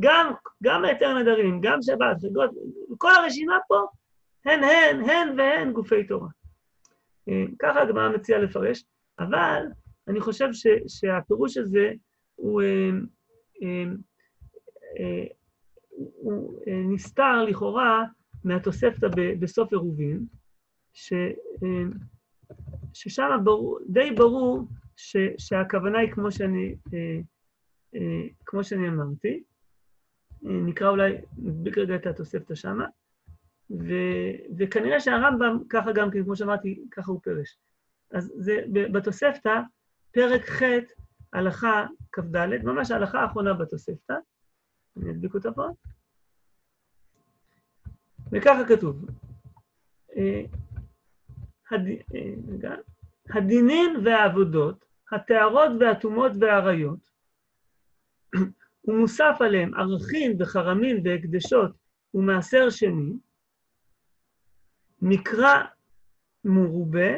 [0.00, 2.50] גם, גם היתר נדרים, גם שבת, חגות,
[2.98, 3.86] כל הרשימה פה,
[4.44, 6.28] הן הן, הן והן גופי תורה.
[7.28, 8.84] אה, ככה הגמרא מציעה לפרש,
[9.18, 9.62] אבל
[10.08, 11.92] אני חושב ש, שהפירוש הזה
[12.36, 12.90] הוא, אה,
[15.00, 15.24] אה,
[16.16, 18.04] הוא נסתר לכאורה
[18.44, 19.06] מהתוספתא
[19.40, 20.24] בסוף עירובין,
[20.92, 21.12] ש,
[22.92, 23.30] ששם
[23.88, 24.68] די ברור
[25.00, 27.20] ש, שהכוונה היא כמו שאני, אה,
[27.94, 29.42] אה, כמו שאני אמרתי.
[30.46, 32.86] אה, נקרא אולי, נדביק רגע את התוספתא שמה.
[33.70, 33.94] ו,
[34.58, 37.58] וכנראה שהרמב"ם, ככה גם כמו שאמרתי, ככה הוא פירש.
[38.10, 38.56] אז זה
[38.92, 39.60] בתוספתא,
[40.10, 40.62] פרק ח',
[41.32, 44.14] הלכה כ"ד, ממש ההלכה האחרונה בתוספתא.
[44.96, 45.66] אני אדביק אותה פה.
[48.32, 49.06] וככה כתוב,
[51.70, 51.80] הד...
[53.34, 57.10] הדינין והעבודות, הטהרות והטומאות והאריות,
[58.84, 61.70] ומוסף עליהם ערכים וחרמים והקדשות
[62.14, 63.12] ומעשר שני,
[65.02, 65.62] מקרא
[66.44, 67.10] מרובה,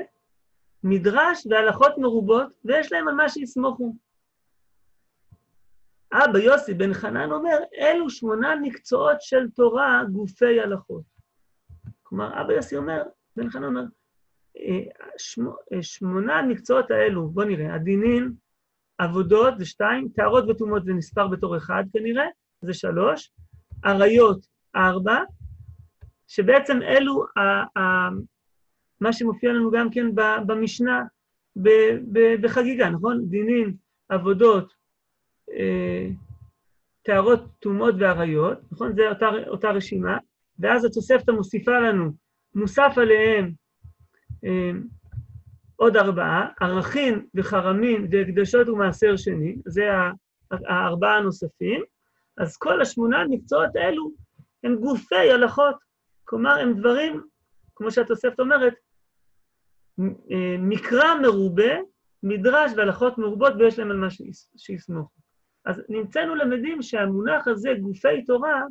[0.84, 3.94] מדרש והלכות מרובות, ויש להם על מה שיסמוכו.
[6.12, 11.02] אבא יוסי בן חנן אומר, אלו שמונה מקצועות של תורה גופי הלכות.
[12.02, 13.02] כלומר, אבא יוסי אומר,
[13.36, 13.84] בן חנן אומר,
[15.82, 18.32] שמונה המקצועות האלו, בואו נראה, הדינים,
[18.98, 22.24] עבודות זה שתיים, טהרות וטומאות זה נספר בתור אחד כנראה,
[22.62, 23.32] זה שלוש,
[23.84, 24.46] עריות,
[24.76, 25.18] ארבע,
[26.28, 27.40] שבעצם אלו ה,
[27.78, 28.08] ה,
[29.00, 30.06] מה שמופיע לנו גם כן
[30.46, 31.02] במשנה
[31.56, 31.68] ב,
[32.12, 33.28] ב, בחגיגה, נכון?
[33.28, 33.74] דינים,
[34.08, 34.72] עבודות,
[35.52, 36.08] אה,
[37.02, 38.96] טהרות, טומאות ועריות, נכון?
[38.96, 40.18] זו אותה, אותה רשימה,
[40.58, 42.10] ואז התוספתא מוסיפה לנו,
[42.54, 43.50] מוסף עליהם אה,
[45.76, 49.88] עוד ארבעה, ערכים וחרמים והקדשות ומעשר שני, זה
[50.50, 51.82] הארבעה הנוספים,
[52.38, 54.10] אז כל השמונה מקצועות האלו
[54.64, 55.74] הם גופי הלכות,
[56.24, 57.22] כלומר הם דברים,
[57.74, 58.74] כמו שהתוספת אומרת,
[60.00, 61.72] אה, מקרא מרובה,
[62.22, 64.08] מדרש והלכות מרובות ויש להם על מה
[64.56, 65.20] שיסמוכו.
[65.64, 68.62] אז נמצאנו למדים שהמונח הזה, גופי תורה,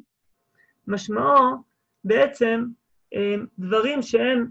[0.88, 1.56] משמעו
[2.04, 2.66] בעצם
[3.14, 4.48] אה, דברים שהם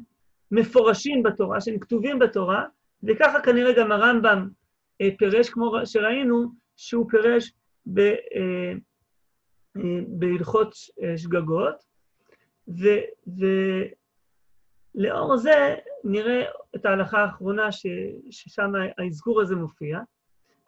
[0.50, 2.64] מפורשים בתורה, שהם כתובים בתורה,
[3.02, 4.48] וככה כנראה גם הרמב"ם
[5.00, 7.52] אה, פירש, כמו שראינו, שהוא פירש
[7.86, 8.72] ב, אה,
[9.76, 10.74] אה, בהלכות
[11.16, 11.74] שגגות,
[14.96, 16.44] ולאור זה נראה
[16.76, 17.86] את ההלכה האחרונה ש,
[18.30, 20.00] ששם האזכור הזה מופיע,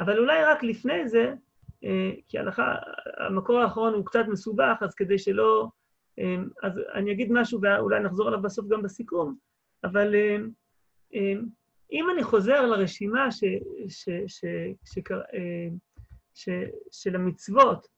[0.00, 1.34] אבל אולי רק לפני זה,
[2.28, 2.76] כי ההלכה,
[3.16, 5.68] המקור האחרון הוא קצת מסובך, אז כדי שלא...
[6.62, 9.36] אז אני אגיד משהו ואולי נחזור עליו בסוף גם בסיכום,
[9.84, 10.36] אבל אה,
[11.14, 11.40] אה,
[11.92, 13.44] אם אני חוזר לרשימה ש,
[13.88, 14.44] ש, ש,
[14.84, 15.68] ש, אה,
[16.34, 16.48] ש,
[16.92, 17.88] של המצוות,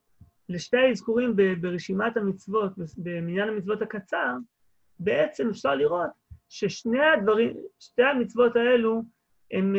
[0.49, 4.33] לשתי האזכורים ברשימת המצוות, במניין המצוות הקצר,
[4.99, 6.11] בעצם אפשר לראות
[6.49, 9.03] ששני הדברים, שתי המצוות האלו,
[9.51, 9.75] הם...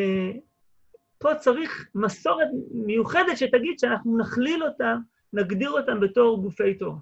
[1.20, 4.98] פה צריך מסורת מיוחדת שתגיד שאנחנו נכליל אותם,
[5.34, 6.98] נגדיר אותם בתור גופי תורה.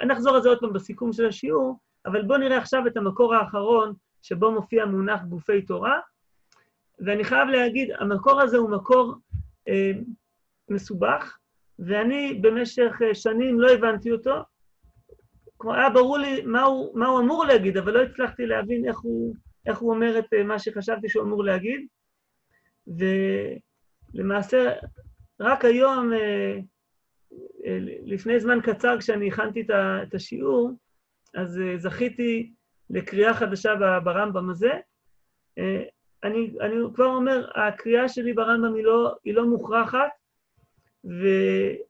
[0.00, 3.34] אני אחזור על זה עוד פעם בסיכום של השיעור, אבל בואו נראה עכשיו את המקור
[3.34, 6.00] האחרון שבו מופיע מונח גופי תורה,
[6.98, 9.14] ואני חייב להגיד, המקור הזה הוא מקור
[9.68, 9.92] אה,
[10.68, 11.38] מסובך,
[11.78, 14.34] ואני במשך אה, שנים לא הבנתי אותו.
[15.56, 18.98] כלומר, היה ברור לי מה הוא, מה הוא אמור להגיד, אבל לא הצלחתי להבין איך
[18.98, 19.34] הוא,
[19.66, 21.86] איך הוא אומר את אה, מה שחשבתי שהוא אמור להגיד.
[24.14, 24.72] ולמעשה,
[25.40, 26.58] רק היום, אה,
[28.04, 29.66] לפני זמן קצר, כשאני הכנתי
[30.02, 30.70] את השיעור,
[31.34, 32.52] אז אה, זכיתי
[32.90, 34.72] לקריאה חדשה ברמב"ם הזה.
[35.58, 35.82] אה,
[36.24, 40.10] אני, אני כבר אומר, הקריאה שלי ברמב"ם היא לא, היא לא מוכרחת,
[41.04, 41.26] ו...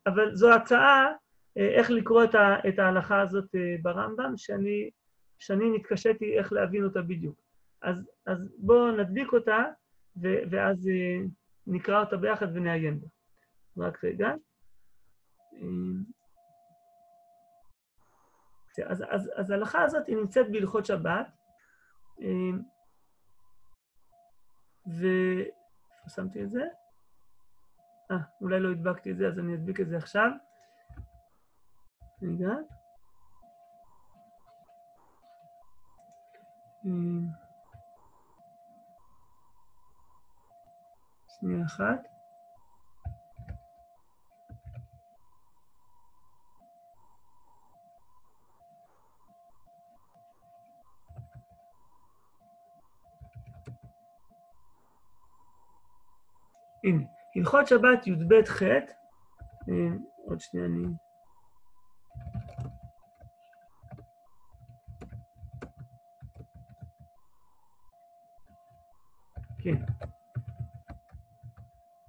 [0.07, 1.13] אבל זו הצעה
[1.59, 4.91] אה, איך לקרוא את, ה, את ההלכה הזאת ברמב"ם, שאני,
[5.39, 7.41] שאני נתקשיתי איך להבין אותה בדיוק.
[7.83, 9.65] אז, אז בואו נדביק אותה,
[10.23, 10.89] ו, ואז
[11.67, 13.07] נקרא אותה ביחד ונעיין בה.
[13.87, 14.33] רק רגע.
[18.83, 21.27] אז, אז, אז ההלכה הזאת היא נמצאת בהלכות שבת,
[22.21, 22.63] אמ,
[24.87, 25.07] ו...
[25.99, 26.63] איפה שמתי את זה?
[28.11, 30.31] אה, אולי לא הדבקתי את זה, אז אני אדביק את זה עכשיו.
[32.23, 32.53] רגע.
[36.85, 37.27] אמ,
[41.29, 42.14] שנייה אחת.
[56.85, 57.05] הנה,
[57.37, 58.77] הלכות שבת י"ב ח', אה,
[60.25, 60.87] עוד שנייה אני...
[69.59, 69.75] כן.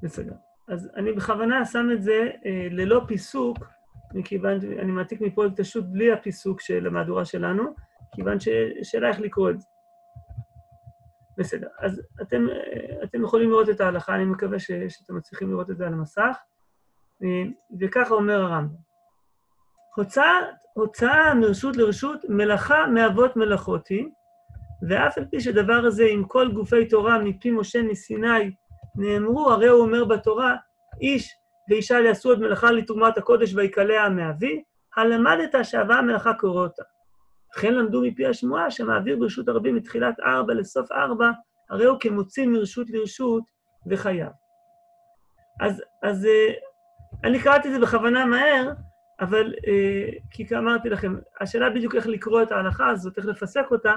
[0.04, 0.34] בסדר.
[0.68, 3.58] אז אני בכוונה שם את זה אה, ללא פיסוק,
[4.14, 7.64] מכיוון שאני מעתיק מפרויקט השו"ת בלי הפיסוק של המהדורה שלנו,
[8.16, 9.68] כיוון ששאלה איך לקרוא את זה.
[11.38, 11.68] בסדר.
[11.80, 12.48] אז אתם,
[13.04, 16.38] אתם יכולים לראות את ההלכה, אני מקווה ש, שאתם מצליחים לראות את זה על המסך.
[17.24, 17.44] אה,
[17.80, 18.76] וככה אומר הרמב"ם.
[19.96, 20.40] הוצאה,
[20.74, 24.10] הוצאה מרשות לרשות, מלאכה מאבות מלאכות היא,
[24.90, 28.52] ואף על פי שדבר הזה עם כל גופי תורה מפי משה מסיני
[28.96, 30.56] נאמרו, הרי הוא אומר בתורה,
[31.02, 31.36] איש
[31.70, 34.64] ואישה יעשו עוד מלאכה לתרומת הקודש ויקלע מאבי,
[34.96, 36.84] הלמדת שהווה המלאכה קורא אותה.
[37.58, 41.32] וכן למדו מפי השמועה שמעביר ברשות הרבים מתחילת ארבע לסוף ארבע,
[41.70, 43.44] הרי הוא כמוציא מרשות לרשות
[43.88, 44.32] וחייב.
[45.62, 46.54] אז, אז אה,
[47.24, 48.72] אני קראתי את זה בכוונה מהר,
[49.20, 53.94] אבל אה, כי אמרתי לכם, השאלה בדיוק איך לקרוא את ההלכה הזאת, איך לפסק אותה,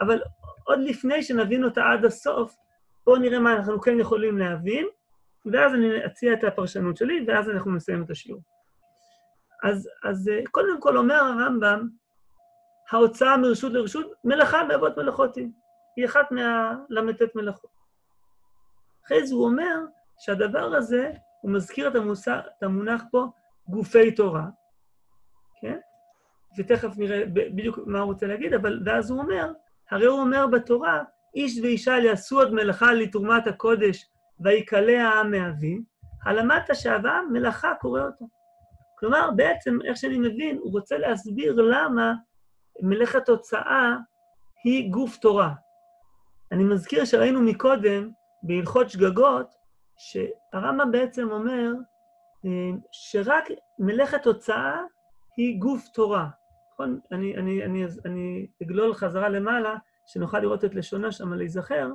[0.00, 0.20] אבל
[0.64, 2.54] עוד לפני שנבין אותה עד הסוף,
[3.06, 4.86] בואו נראה מה אנחנו כן יכולים להבין,
[5.52, 8.42] ואז אני אציע את הפרשנות שלי, ואז אנחנו נסיים את השיעור.
[9.64, 11.88] אז, אז אה, קודם כל אומר הרמב"ם,
[12.92, 15.48] ההוצאה מרשות לרשות, מלאכה באבות מלאכות היא.
[15.96, 17.70] היא אחת מהל"ט מלאכות.
[19.06, 19.80] אחרי זה הוא אומר
[20.18, 23.26] שהדבר הזה, הוא מזכיר את, המושג, את המונח פה,
[23.68, 24.46] גופי תורה,
[25.60, 25.78] כן?
[26.58, 29.52] ותכף נראה בדיוק מה הוא רוצה להגיד, אבל ואז הוא אומר,
[29.90, 31.02] הרי הוא אומר בתורה,
[31.34, 34.06] איש ואישה יעשו עוד מלאכה לתרומת הקודש
[34.40, 35.78] ויקלע העם מאבי,
[36.24, 38.24] הלמדת שהווה מלאכה קורא אותה.
[38.98, 42.14] כלומר, בעצם, איך שאני מבין, הוא רוצה להסביר למה
[42.82, 43.96] מלאכת הוצאה
[44.64, 45.54] היא גוף תורה.
[46.52, 48.10] אני מזכיר שראינו מקודם,
[48.42, 49.54] בהלכות שגגות,
[49.96, 51.72] שהרמב"ם בעצם אומר
[52.44, 53.44] אה, שרק
[53.78, 54.82] מלאכת הוצאה
[55.36, 56.28] היא גוף תורה.
[56.72, 57.00] נכון?
[57.12, 59.74] אני, אני, אני, אני אגלול חזרה למעלה,
[60.06, 61.88] שנוכל לראות את לשונה שם להיזכר.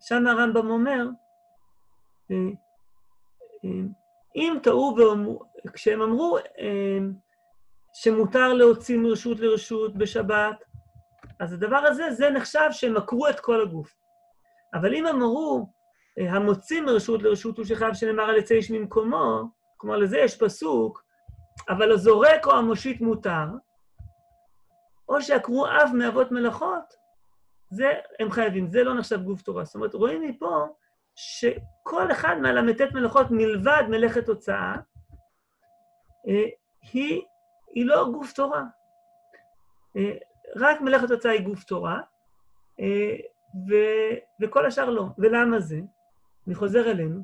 [0.00, 1.08] שם הרמב"ם אומר,
[2.30, 2.36] אה,
[3.64, 3.86] אה,
[4.36, 4.96] אם טעו
[5.72, 6.38] כשהם אמרו
[7.98, 10.64] שמותר להוציא מרשות לרשות בשבת,
[11.40, 13.96] אז הדבר הזה, זה נחשב שהם עקרו את כל הגוף.
[14.74, 15.66] אבל אם אמרו,
[16.16, 19.42] המוציא מרשות לרשות הוא שחייב שנאמר על יצא איש ממקומו,
[19.76, 21.04] כלומר לזה יש פסוק,
[21.68, 23.46] אבל הזורק או המושיט מותר,
[25.08, 26.94] או שעקרו אב מאבות מלאכות,
[27.70, 29.64] זה הם חייבים, זה לא נחשב גוף תורה.
[29.64, 30.66] זאת אומרת, רואים מפה
[31.14, 34.76] שכל אחד מהל"ט מלאכות מלבד מלאכת הוצאה,
[36.28, 36.44] אה,
[36.92, 37.22] היא,
[37.76, 38.62] היא לא גוף תורה.
[39.96, 40.12] אה,
[40.56, 42.00] רק מלאכת הוצאה היא גוף תורה,
[42.80, 43.16] אה,
[43.68, 43.74] ו,
[44.40, 45.06] וכל השאר לא.
[45.18, 45.80] ולמה זה?
[46.46, 47.20] אני חוזר אלינו.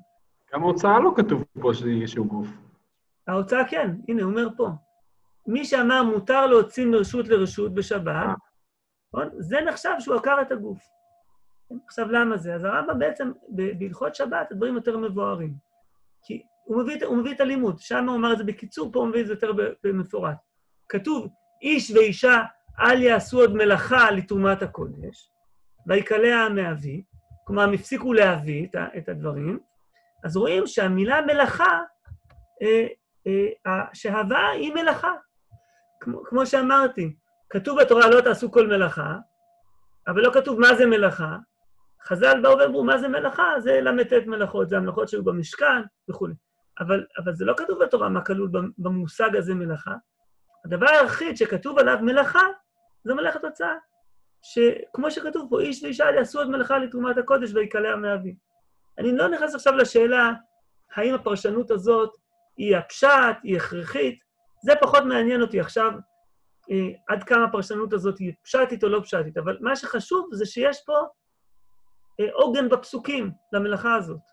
[0.52, 2.48] גם ההוצאה לא כתוב פה איזשהו גוף.
[3.28, 4.68] ההוצאה כן, הנה, הוא אומר פה.
[5.46, 8.26] מי שאמר מותר להוציא מרשות לרשות בשבת,
[9.08, 9.28] נכון?
[9.38, 10.82] זה נחשב שהוא עקר את הגוף.
[11.86, 12.54] עכשיו, למה זה?
[12.54, 13.32] אז הרמב"ם בעצם,
[13.78, 15.54] בהלכות שבת, הדברים יותר מבוארים.
[16.22, 19.08] כי הוא מביא, הוא מביא את הלימוד, שם הוא אמר את זה בקיצור, פה הוא
[19.08, 19.52] מביא את זה יותר
[19.84, 20.36] במפורט.
[20.88, 21.28] כתוב,
[21.62, 22.42] איש ואישה
[22.80, 25.30] אל יעשו עוד מלאכה לתרומת הקודש,
[25.86, 27.02] ויקלע מאבי,
[27.44, 29.58] כלומר, הם הפסיקו להביא את הדברים,
[30.24, 31.80] אז רואים שהמילה מלאכה,
[32.62, 32.86] אה,
[33.66, 35.12] אה, שהווה היא מלאכה.
[36.00, 37.16] כמו, כמו שאמרתי,
[37.50, 39.16] כתוב בתורה לא תעשו כל מלאכה,
[40.08, 41.36] אבל לא כתוב מה זה מלאכה.
[42.06, 43.44] חז"ל באו ואמרו, מה זה מלאכה?
[43.58, 46.34] זה ל"ט מלאכות, זה המלאכות שהיו במשכן וכולי.
[46.80, 49.94] אבל, אבל זה לא כתוב בתורה מה כלול במושג הזה מלאכה.
[50.64, 52.42] הדבר היחיד שכתוב עליו מלאכה,
[53.04, 53.74] זה מלאכת הוצאה.
[54.42, 58.34] שכמו שכתוב פה, איש ואישה יעשו את מלאכה לתרומת הקודש ויקלע מאבי.
[58.98, 60.30] אני לא נכנס עכשיו לשאלה
[60.94, 62.10] האם הפרשנות הזאת
[62.56, 64.24] היא הפשט, היא הכרחית,
[64.62, 65.92] זה פחות מעניין אותי עכשיו
[66.70, 70.82] אה, עד כמה הפרשנות הזאת היא פשטית או לא פשטית, אבל מה שחשוב זה שיש
[70.86, 70.96] פה
[72.20, 74.31] אה, עוגן בפסוקים למלאכה הזאת.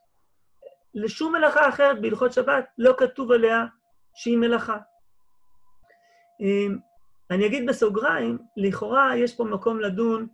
[0.94, 3.66] לשום מלאכה אחרת בהלכות שבת לא כתוב עליה
[4.16, 4.78] שהיא מלאכה.
[6.42, 6.76] אה,
[7.32, 10.28] אני אגיד בסוגריים, לכאורה יש פה מקום לדון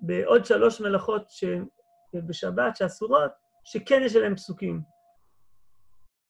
[0.00, 1.32] בעוד שלוש מלאכות
[2.14, 3.30] בשבת שאסורות,
[3.64, 4.80] שכן יש עליהן פסוקים.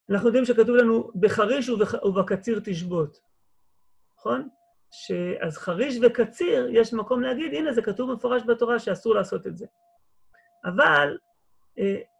[0.09, 1.69] אנחנו יודעים שכתוב לנו, בחריש
[2.03, 3.17] ובקציר תשבות,
[4.19, 4.49] נכון?
[5.41, 9.65] אז חריש וקציר, יש מקום להגיד, הנה, זה כתוב מפורש בתורה שאסור לעשות את זה.
[10.65, 11.17] אבל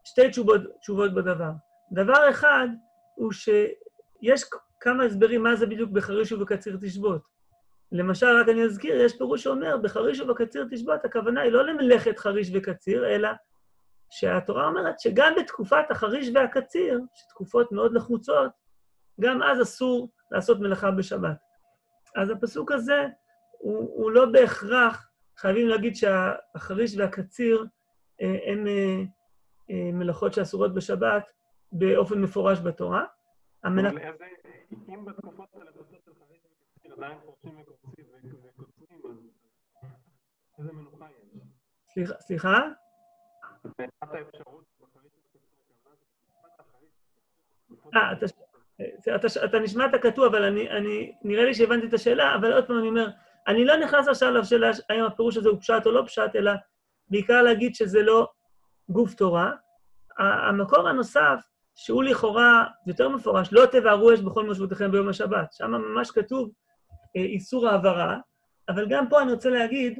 [0.04, 1.52] שתי תשובות, תשובות בדבר.
[1.92, 2.68] דבר אחד
[3.16, 4.44] הוא שיש
[4.80, 7.22] כמה הסברים מה זה בדיוק בחריש ובקציר תשבות.
[7.92, 12.52] למשל, רק אני אזכיר, יש פירוש שאומר, בחריש ובקציר תשבות, הכוונה היא לא למלאכת חריש
[12.54, 13.30] וקציר, אלא
[14.10, 18.52] שהתורה אומרת שגם בתקופת החריש והקציר, שתקופות מאוד לחוצות,
[19.22, 21.38] גם אז אסור לעשות מלאכה בשבת.
[22.16, 23.06] אז הפסוק הזה
[23.58, 27.66] הוא, הוא לא בהכרח, חייבים להגיד שהחריש והקציר
[28.22, 29.04] אה, הם, אה, אה,
[29.70, 31.32] מלאכות שאסורות בשבת
[31.72, 33.06] באופן מפורש בתורה.
[33.64, 34.26] אבל איזה,
[34.90, 38.06] אם בתקופות האלה, בתקופות של חריש וקציר, עדיין חורשים וקוצרים,
[40.58, 41.06] אז איזה מנוחה
[41.98, 42.10] יש?
[42.20, 42.62] סליחה?
[47.96, 48.14] אה,
[49.16, 52.88] אתה, אתה נשמעת כתוב, אבל אני, נראה לי שהבנתי את השאלה, אבל עוד פעם אני
[52.88, 53.10] אומר,
[53.48, 56.52] אני לא נכנס עכשיו לשאלה האם הפירוש הזה הוא פשט או לא פשט, אלא
[57.10, 58.28] בעיקר להגיד שזה לא
[58.90, 59.52] גוף תורה.
[60.20, 61.40] המקור הנוסף,
[61.76, 65.54] שהוא לכאורה יותר מפורש, לא תבערו אש בכל מושבותיכם ביום השבת.
[65.54, 66.52] שם ממש כתוב
[67.18, 68.18] אה, איסור העברה,
[68.70, 70.00] אבל גם פה אני רוצה להגיד,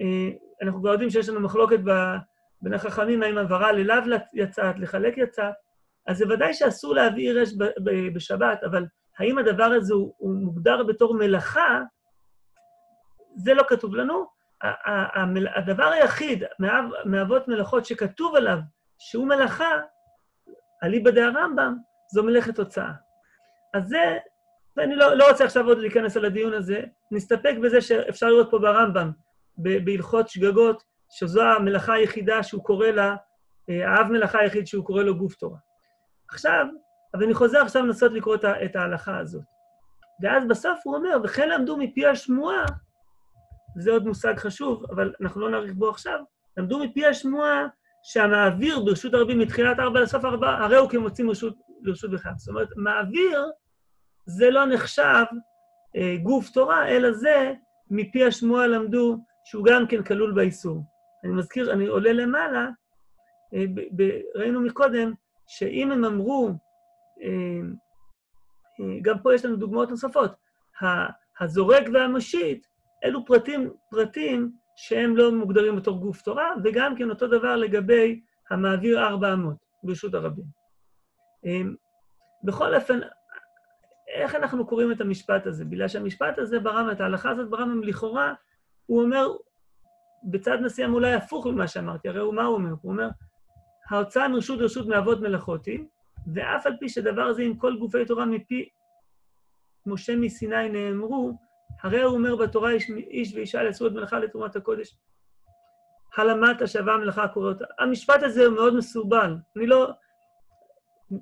[0.00, 0.30] אה,
[0.62, 1.90] אנחנו כבר יודעים שיש לנו מחלוקת ב,
[2.62, 5.54] בין החכמים האם העברה ללאו יצאת, לחלק יצאת,
[6.06, 7.52] אז זה ודאי שאסור להבעיר אש
[8.14, 8.86] בשבת, אבל
[9.18, 11.80] האם הדבר הזה הוא, הוא מוגדר בתור מלאכה,
[13.36, 14.35] זה לא כתוב לנו.
[15.56, 16.44] הדבר היחיד
[17.04, 18.58] מאבות מלאכות שכתוב עליו
[18.98, 19.80] שהוא מלאכה,
[20.84, 21.76] אליבא דהרמב"ם,
[22.12, 22.92] זו מלאכת הוצאה.
[23.74, 24.18] אז זה,
[24.76, 26.80] ואני לא, לא רוצה עכשיו עוד להיכנס על הדיון הזה,
[27.10, 29.10] נסתפק בזה שאפשר לראות פה ברמב"ם,
[29.58, 33.16] בהלכות שגגות, שזו המלאכה היחידה שהוא קורא לה,
[33.70, 35.58] אה, האב מלאכה היחיד שהוא קורא לו גוף תורה.
[36.30, 36.66] עכשיו,
[37.14, 39.42] אבל אני חוזר עכשיו לנסות לקרוא את ההלכה הזאת.
[40.22, 42.64] ואז בסוף הוא אומר, וכן למדו מפי השמועה,
[43.76, 46.18] זה עוד מושג חשוב, אבל אנחנו לא נאריך בו עכשיו,
[46.56, 47.66] למדו מפי השמועה
[48.02, 52.32] שהמעביר ברשות הרבים מתחילת ארבע לסוף ארבע, הרי הוא כמוצאים רשות, לרשות בכלל.
[52.36, 53.44] זאת אומרת, מעביר
[54.26, 55.24] זה לא נחשב
[55.96, 57.52] אה, גוף תורה, אלא זה
[57.90, 60.82] מפי השמועה למדו שהוא גם כן כלול באיסור.
[61.24, 62.68] אני מזכיר, אני עולה למעלה,
[63.54, 65.12] אה, ב, ב, ראינו מקודם
[65.46, 66.50] שאם הם אמרו,
[67.22, 67.28] אה,
[68.80, 70.32] אה, גם פה יש לנו דוגמאות נוספות,
[71.40, 72.66] הזורק והמושיט,
[73.04, 78.20] אלו פרטים, פרטים שהם לא מוגדרים בתור גוף תורה, וגם כן אותו דבר לגבי
[78.50, 80.44] המעביר 400 ברשות הרבים.
[81.46, 81.60] אה,
[82.44, 83.00] בכל אופן,
[84.08, 85.64] איך אנחנו קוראים את המשפט הזה?
[85.64, 88.34] בגלל שהמשפט הזה ברמב"ם, את ההלכה הזאת ברמב"ם, לכאורה,
[88.86, 89.28] הוא אומר,
[90.24, 92.74] בצד מסוים אולי הפוך ממה שאמרתי, הרי הוא מה הוא אומר?
[92.82, 93.08] הוא אומר,
[93.90, 95.84] ההוצאה מרשות לרשות מאבות מלאכות היא,
[96.34, 98.68] ואף על פי שדבר הזה עם כל גופי תורה מפי
[99.86, 101.32] משה מסיני נאמרו,
[101.82, 104.96] הרי הוא אומר בתורה איש, איש ואישה לעשו את מלאכה לתרומת הקודש.
[106.16, 107.56] הלמת השווה המלאכה קוראת.
[107.78, 109.36] המשפט הזה הוא מאוד מסורבל.
[109.56, 109.90] אני לא,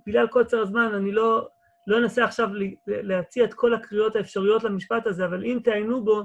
[0.07, 1.49] בגלל קוצר הזמן, אני לא,
[1.87, 2.49] לא אנסה עכשיו
[2.87, 6.23] להציע את כל הקריאות האפשריות למשפט הזה, אבל אם תעיינו בו,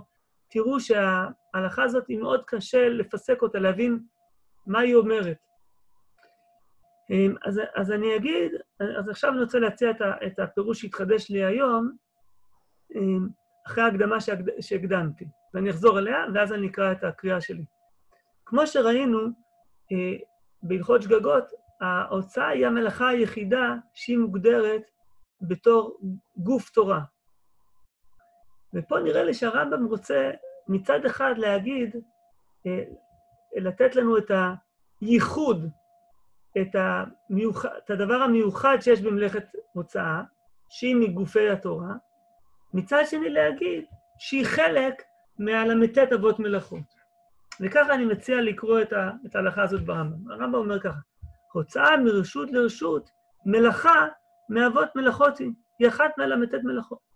[0.50, 4.00] תראו שההלכה הזאת היא מאוד קשה לפסק אותה, להבין
[4.68, 5.38] מה היא אומרת.
[7.10, 8.52] אמ, אז, אז אני אגיד,
[9.00, 9.92] אז עכשיו אני רוצה להציע
[10.28, 11.92] את הפירוש שהתחדש לי היום,
[12.96, 13.28] אמ,
[13.70, 14.18] אחרי ההקדמה
[14.60, 17.66] שהקדמתי, ואני אחזור אליה, ואז אני אקרא את הקריאה שלי.
[18.46, 19.20] כמו שראינו
[19.92, 20.18] אה,
[20.64, 21.44] בהלכות שגגות,
[21.82, 24.82] ההוצאה היא המלאכה היחידה שהיא מוגדרת
[25.42, 26.00] בתור
[26.38, 27.02] גוף תורה.
[28.74, 30.32] ופה נראה לי שהרמב"ם רוצה
[30.68, 31.96] מצד אחד להגיד,
[32.68, 32.84] אה,
[33.56, 34.32] לתת לנו את
[35.02, 35.70] הייחוד
[36.62, 37.66] את, המיוח...
[37.66, 39.44] את הדבר המיוחד שיש במלאכת
[39.74, 40.22] הוצאה,
[40.70, 41.94] שהיא מגופי התורה,
[42.74, 43.86] מצד שני להגיד
[44.20, 45.02] שהיא חלק
[45.40, 47.00] מהל"ט אבות מלאכות.
[47.62, 50.32] וככה אני מציע לקרוא את, ההלכה הזאת ברמב"ם.
[50.32, 51.00] הרמב"ם אומר ככה,
[51.54, 53.10] הוצאה מרשות לרשות,
[53.46, 54.08] מלאכה
[54.50, 57.10] מאבות מלאכות היא, היא אחת מהל"ט מלאכות.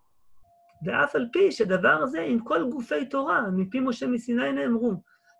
[0.85, 4.93] ואף על פי שדבר הזה עם כל גופי תורה, מפי משה מסיני נאמרו,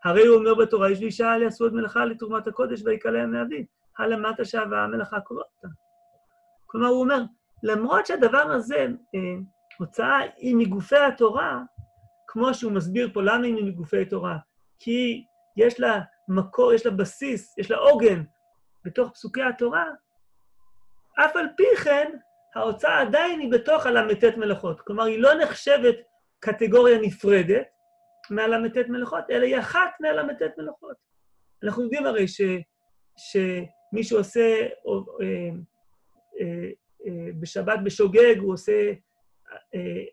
[0.04, 3.66] הרי הוא אומר בתורה, יש לי אישה יעשו עוד מלאכה לתרומת הקודש ויקרא להם מאבי.
[3.98, 5.46] הלמטה שווה המלאכה קוראת.
[6.66, 7.24] כלומר, הוא אומר,
[7.64, 9.20] למרות שהדבר הזה, אה,
[9.80, 11.62] הוצאה היא מגופי התורה,
[12.28, 14.38] כמו שהוא מסביר פה למה היא מגופי תורה,
[14.80, 15.24] כי
[15.58, 18.24] יש לה מקור, יש לה בסיס, יש לה עוגן
[18.86, 19.86] בתוך פסוקי התורה,
[21.20, 22.12] אף על פי כן,
[22.56, 24.82] ההוצאה עדיין היא בתוך הל"ט מלאכות.
[24.82, 25.96] כלומר, היא לא נחשבת
[26.40, 27.68] קטגוריה נפרדת
[28.30, 30.96] מהל"ט מלאכות, אלא היא אחת מהל"ט מלאכות.
[31.64, 32.42] אנחנו יודעים הרי ש,
[33.94, 35.28] מישהו עושה אה,
[36.42, 36.70] אה,
[37.06, 38.94] אה, בשבת בשוגג, הוא עושה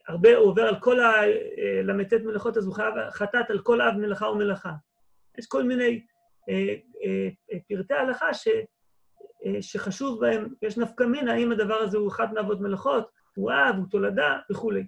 [0.08, 4.28] הרבה, הוא עובר על כל הל"ט מלאכות, אז הוא חייב חטאת על כל אב מלאכה
[4.28, 4.72] ומלאכה.
[5.38, 6.00] יש כל מיני
[7.68, 8.48] פרטי הלכה ש,
[9.60, 13.86] שחשוב בהם, יש נפקא מינה, האם הדבר הזה הוא אחת מאבות מלאכות, הוא אב, הוא
[13.90, 14.86] תולדה וכולי.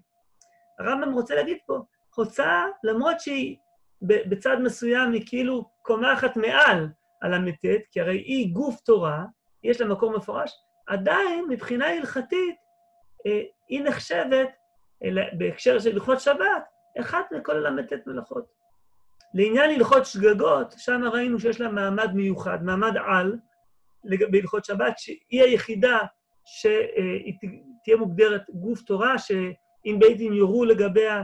[0.79, 1.79] הרמב"ם רוצה להגיד פה,
[2.15, 3.57] הוצאה, למרות שהיא
[4.03, 6.89] בצד מסוים היא כאילו קומה אחת מעל
[7.23, 9.25] הל"ט, כי הרי היא גוף תורה,
[9.65, 10.53] יש לה מקור מפורש,
[10.87, 12.57] עדיין מבחינה הלכתית
[13.27, 13.43] אה,
[13.73, 14.49] היא נחשבת,
[15.39, 16.65] בהקשר של הלכות שבת,
[17.01, 18.45] אחת מכל הל"ט מלאכות.
[19.35, 23.37] לעניין הלכות שגגות, שם ראינו שיש לה מעמד מיוחד, מעמד על,
[24.31, 25.99] בהלכות שבת, שהיא היחידה
[26.45, 27.35] שהיא
[27.85, 31.23] תהיה מוגדרת גוף תורה, שאם בית דין יורו לגביה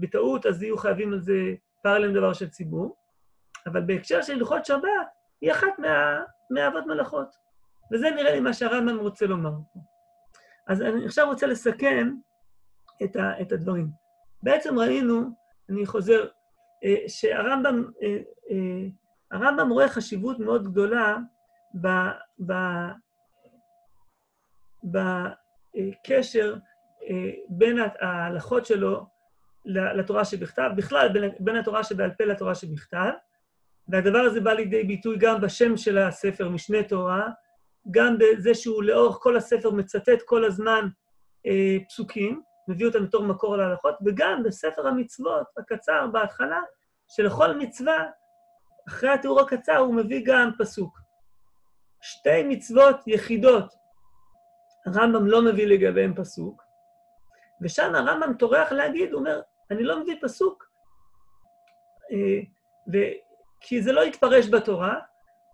[0.00, 2.96] בטעות, אז יהיו חייבים על זה פרלם דבר של ציבור.
[3.66, 5.08] אבל בהקשר של הלכות שבת,
[5.40, 6.20] היא אחת מה,
[6.86, 7.28] מלאכות.
[7.92, 9.52] וזה נראה לי מה שהרמב"ם רוצה לומר.
[10.66, 12.14] אז אני עכשיו רוצה לסכם
[13.04, 13.88] את, ה, את הדברים.
[14.42, 15.22] בעצם ראינו,
[15.70, 16.26] אני חוזר,
[16.84, 18.18] אה, שהרמב"ם אה,
[18.50, 18.88] אה,
[19.30, 21.16] הרמב"ם רואה חשיבות מאוד גדולה
[21.80, 21.88] ב,
[22.46, 22.52] ב,
[24.84, 26.56] בקשר
[27.48, 29.06] בין ההלכות שלו
[29.64, 33.10] לתורה שבכתב, בכלל בין, בין התורה שבעל פה לתורה שבכתב,
[33.88, 37.28] והדבר הזה בא לידי ביטוי גם בשם של הספר, משנה תורה,
[37.90, 40.88] גם בזה שהוא לאורך כל הספר מצטט כל הזמן
[41.46, 46.60] אה, פסוקים, מביא אותם בתור מקור להלכות, וגם בספר המצוות הקצר בהתחלה,
[47.08, 48.04] שלכל מצווה,
[48.88, 50.98] אחרי התיאור הקצר, הוא מביא גם פסוק.
[52.02, 53.74] שתי מצוות יחידות,
[54.86, 56.62] הרמב"ם לא מביא לגביהם פסוק,
[57.62, 60.64] ושם הרמב"ם טורח להגיד, הוא אומר, אני לא מביא פסוק,
[62.12, 62.40] אה,
[62.92, 62.96] ו...
[63.64, 65.00] כי זה לא יתפרש בתורה,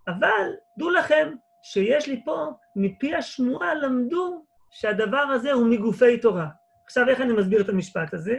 [0.07, 1.33] אבל דעו לכם
[1.63, 6.47] שיש לי פה, מפי השמועה למדו שהדבר הזה הוא מגופי תורה.
[6.85, 8.37] עכשיו, איך אני מסביר את המשפט הזה?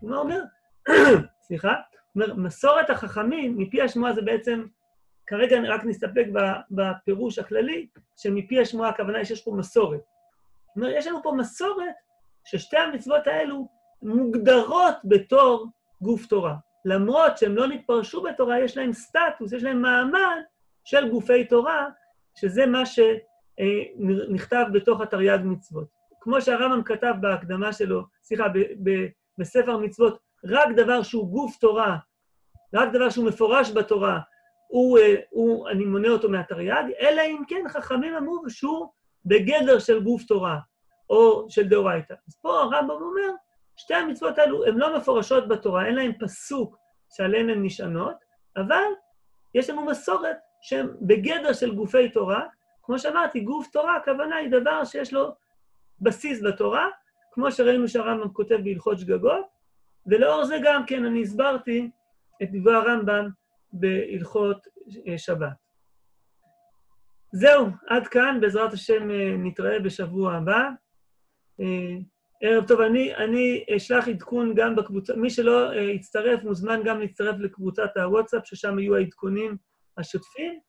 [0.00, 0.42] הוא אומר,
[1.46, 1.74] סליחה,
[2.12, 4.66] הוא אומר, מסורת החכמים, מפי השמועה זה בעצם,
[5.26, 6.26] כרגע רק נסתפק
[6.70, 7.86] בפירוש הכללי,
[8.16, 10.00] שמפי השמועה הכוונה היא שיש פה מסורת.
[10.00, 11.94] זאת אומרת, יש לנו פה מסורת
[12.44, 13.68] ששתי המצוות האלו
[14.02, 15.66] מוגדרות בתור
[16.00, 16.54] גוף תורה.
[16.84, 20.42] למרות שהם לא נתפרשו בתורה, יש להם סטטוס, יש להם מעמד
[20.84, 21.88] של גופי תורה,
[22.36, 25.88] שזה מה שנכתב בתוך התרי"ג מצוות.
[26.20, 28.46] כמו שהרמב"ם כתב בהקדמה שלו, סליחה,
[29.38, 31.96] בספר מצוות, רק דבר שהוא גוף תורה,
[32.74, 34.20] רק דבר שהוא מפורש בתורה,
[34.68, 34.98] הוא,
[35.30, 38.88] הוא, אני מונה אותו מהתרי"ג, אלא אם כן חכמים אמרו שהוא
[39.24, 40.58] בגדר של גוף תורה,
[41.10, 42.14] או של דאורייתא.
[42.28, 43.30] אז פה הרמב"ם אומר,
[43.76, 46.76] שתי המצוות האלו הן לא מפורשות בתורה, אין להן פסוק
[47.16, 48.16] שעליהן הן נשענות,
[48.56, 48.84] אבל
[49.54, 52.42] יש לנו מסורת שהן בגדר של גופי תורה.
[52.82, 55.34] כמו שאמרתי, גוף תורה, הכוונה היא דבר שיש לו
[56.00, 56.88] בסיס בתורה,
[57.32, 59.46] כמו שראינו שהרמב"ם כותב בהלכות שגגות,
[60.06, 61.90] ולאור זה גם כן אני הסברתי
[62.42, 63.28] את דברי הרמב"ם
[63.72, 64.66] בהלכות
[65.08, 65.48] אה, שבת.
[67.32, 70.68] זהו, עד כאן, בעזרת השם אה, נתראה בשבוע הבא.
[71.60, 71.96] אה,
[72.42, 77.96] ערב טוב, אני, אני אשלח עדכון גם בקבוצה, מי שלא יצטרף, מוזמן גם להצטרף לקבוצת
[77.96, 79.56] הוואטסאפ, ששם יהיו העדכונים
[79.98, 80.60] השוטפים.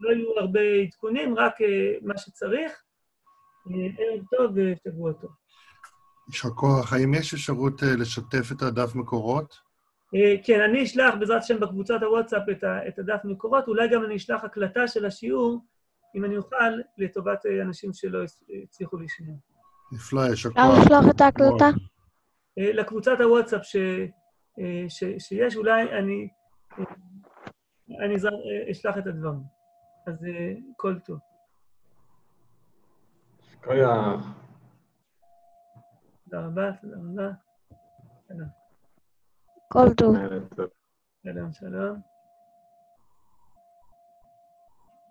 [0.00, 1.54] לא יהיו הרבה עדכונים, רק
[2.02, 2.72] מה שצריך.
[3.98, 5.30] ערב טוב ושבוע טוב.
[6.28, 6.92] יישר כוח.
[6.92, 9.68] האם יש אפשרות לשתף את הדף מקורות?
[10.44, 12.42] כן, אני אשלח בעזרת השם בקבוצת הוואטסאפ
[12.88, 15.64] את הדף מקורות, אולי גם אני אשלח הקלטה של השיעור,
[16.16, 18.18] אם אני אוכל, לטובת אנשים שלא
[18.64, 19.36] הצליחו לשמוע.
[19.92, 20.58] נפלא, יישר כוח.
[20.58, 21.68] אפשר לשלוח את ההקלטה?
[22.56, 23.76] לקבוצת הוואטסאפ ש,
[24.88, 26.28] ש, שיש, אולי אני,
[27.90, 28.14] אני
[28.70, 29.42] אשלח את הדברים.
[30.06, 30.26] אז
[30.76, 31.18] כל טוב.
[33.64, 34.24] כוח.
[36.24, 37.30] תודה רבה, תודה רבה.
[38.28, 38.48] שלום.
[39.68, 40.16] כל טוב.
[41.22, 42.17] שלום, שלום.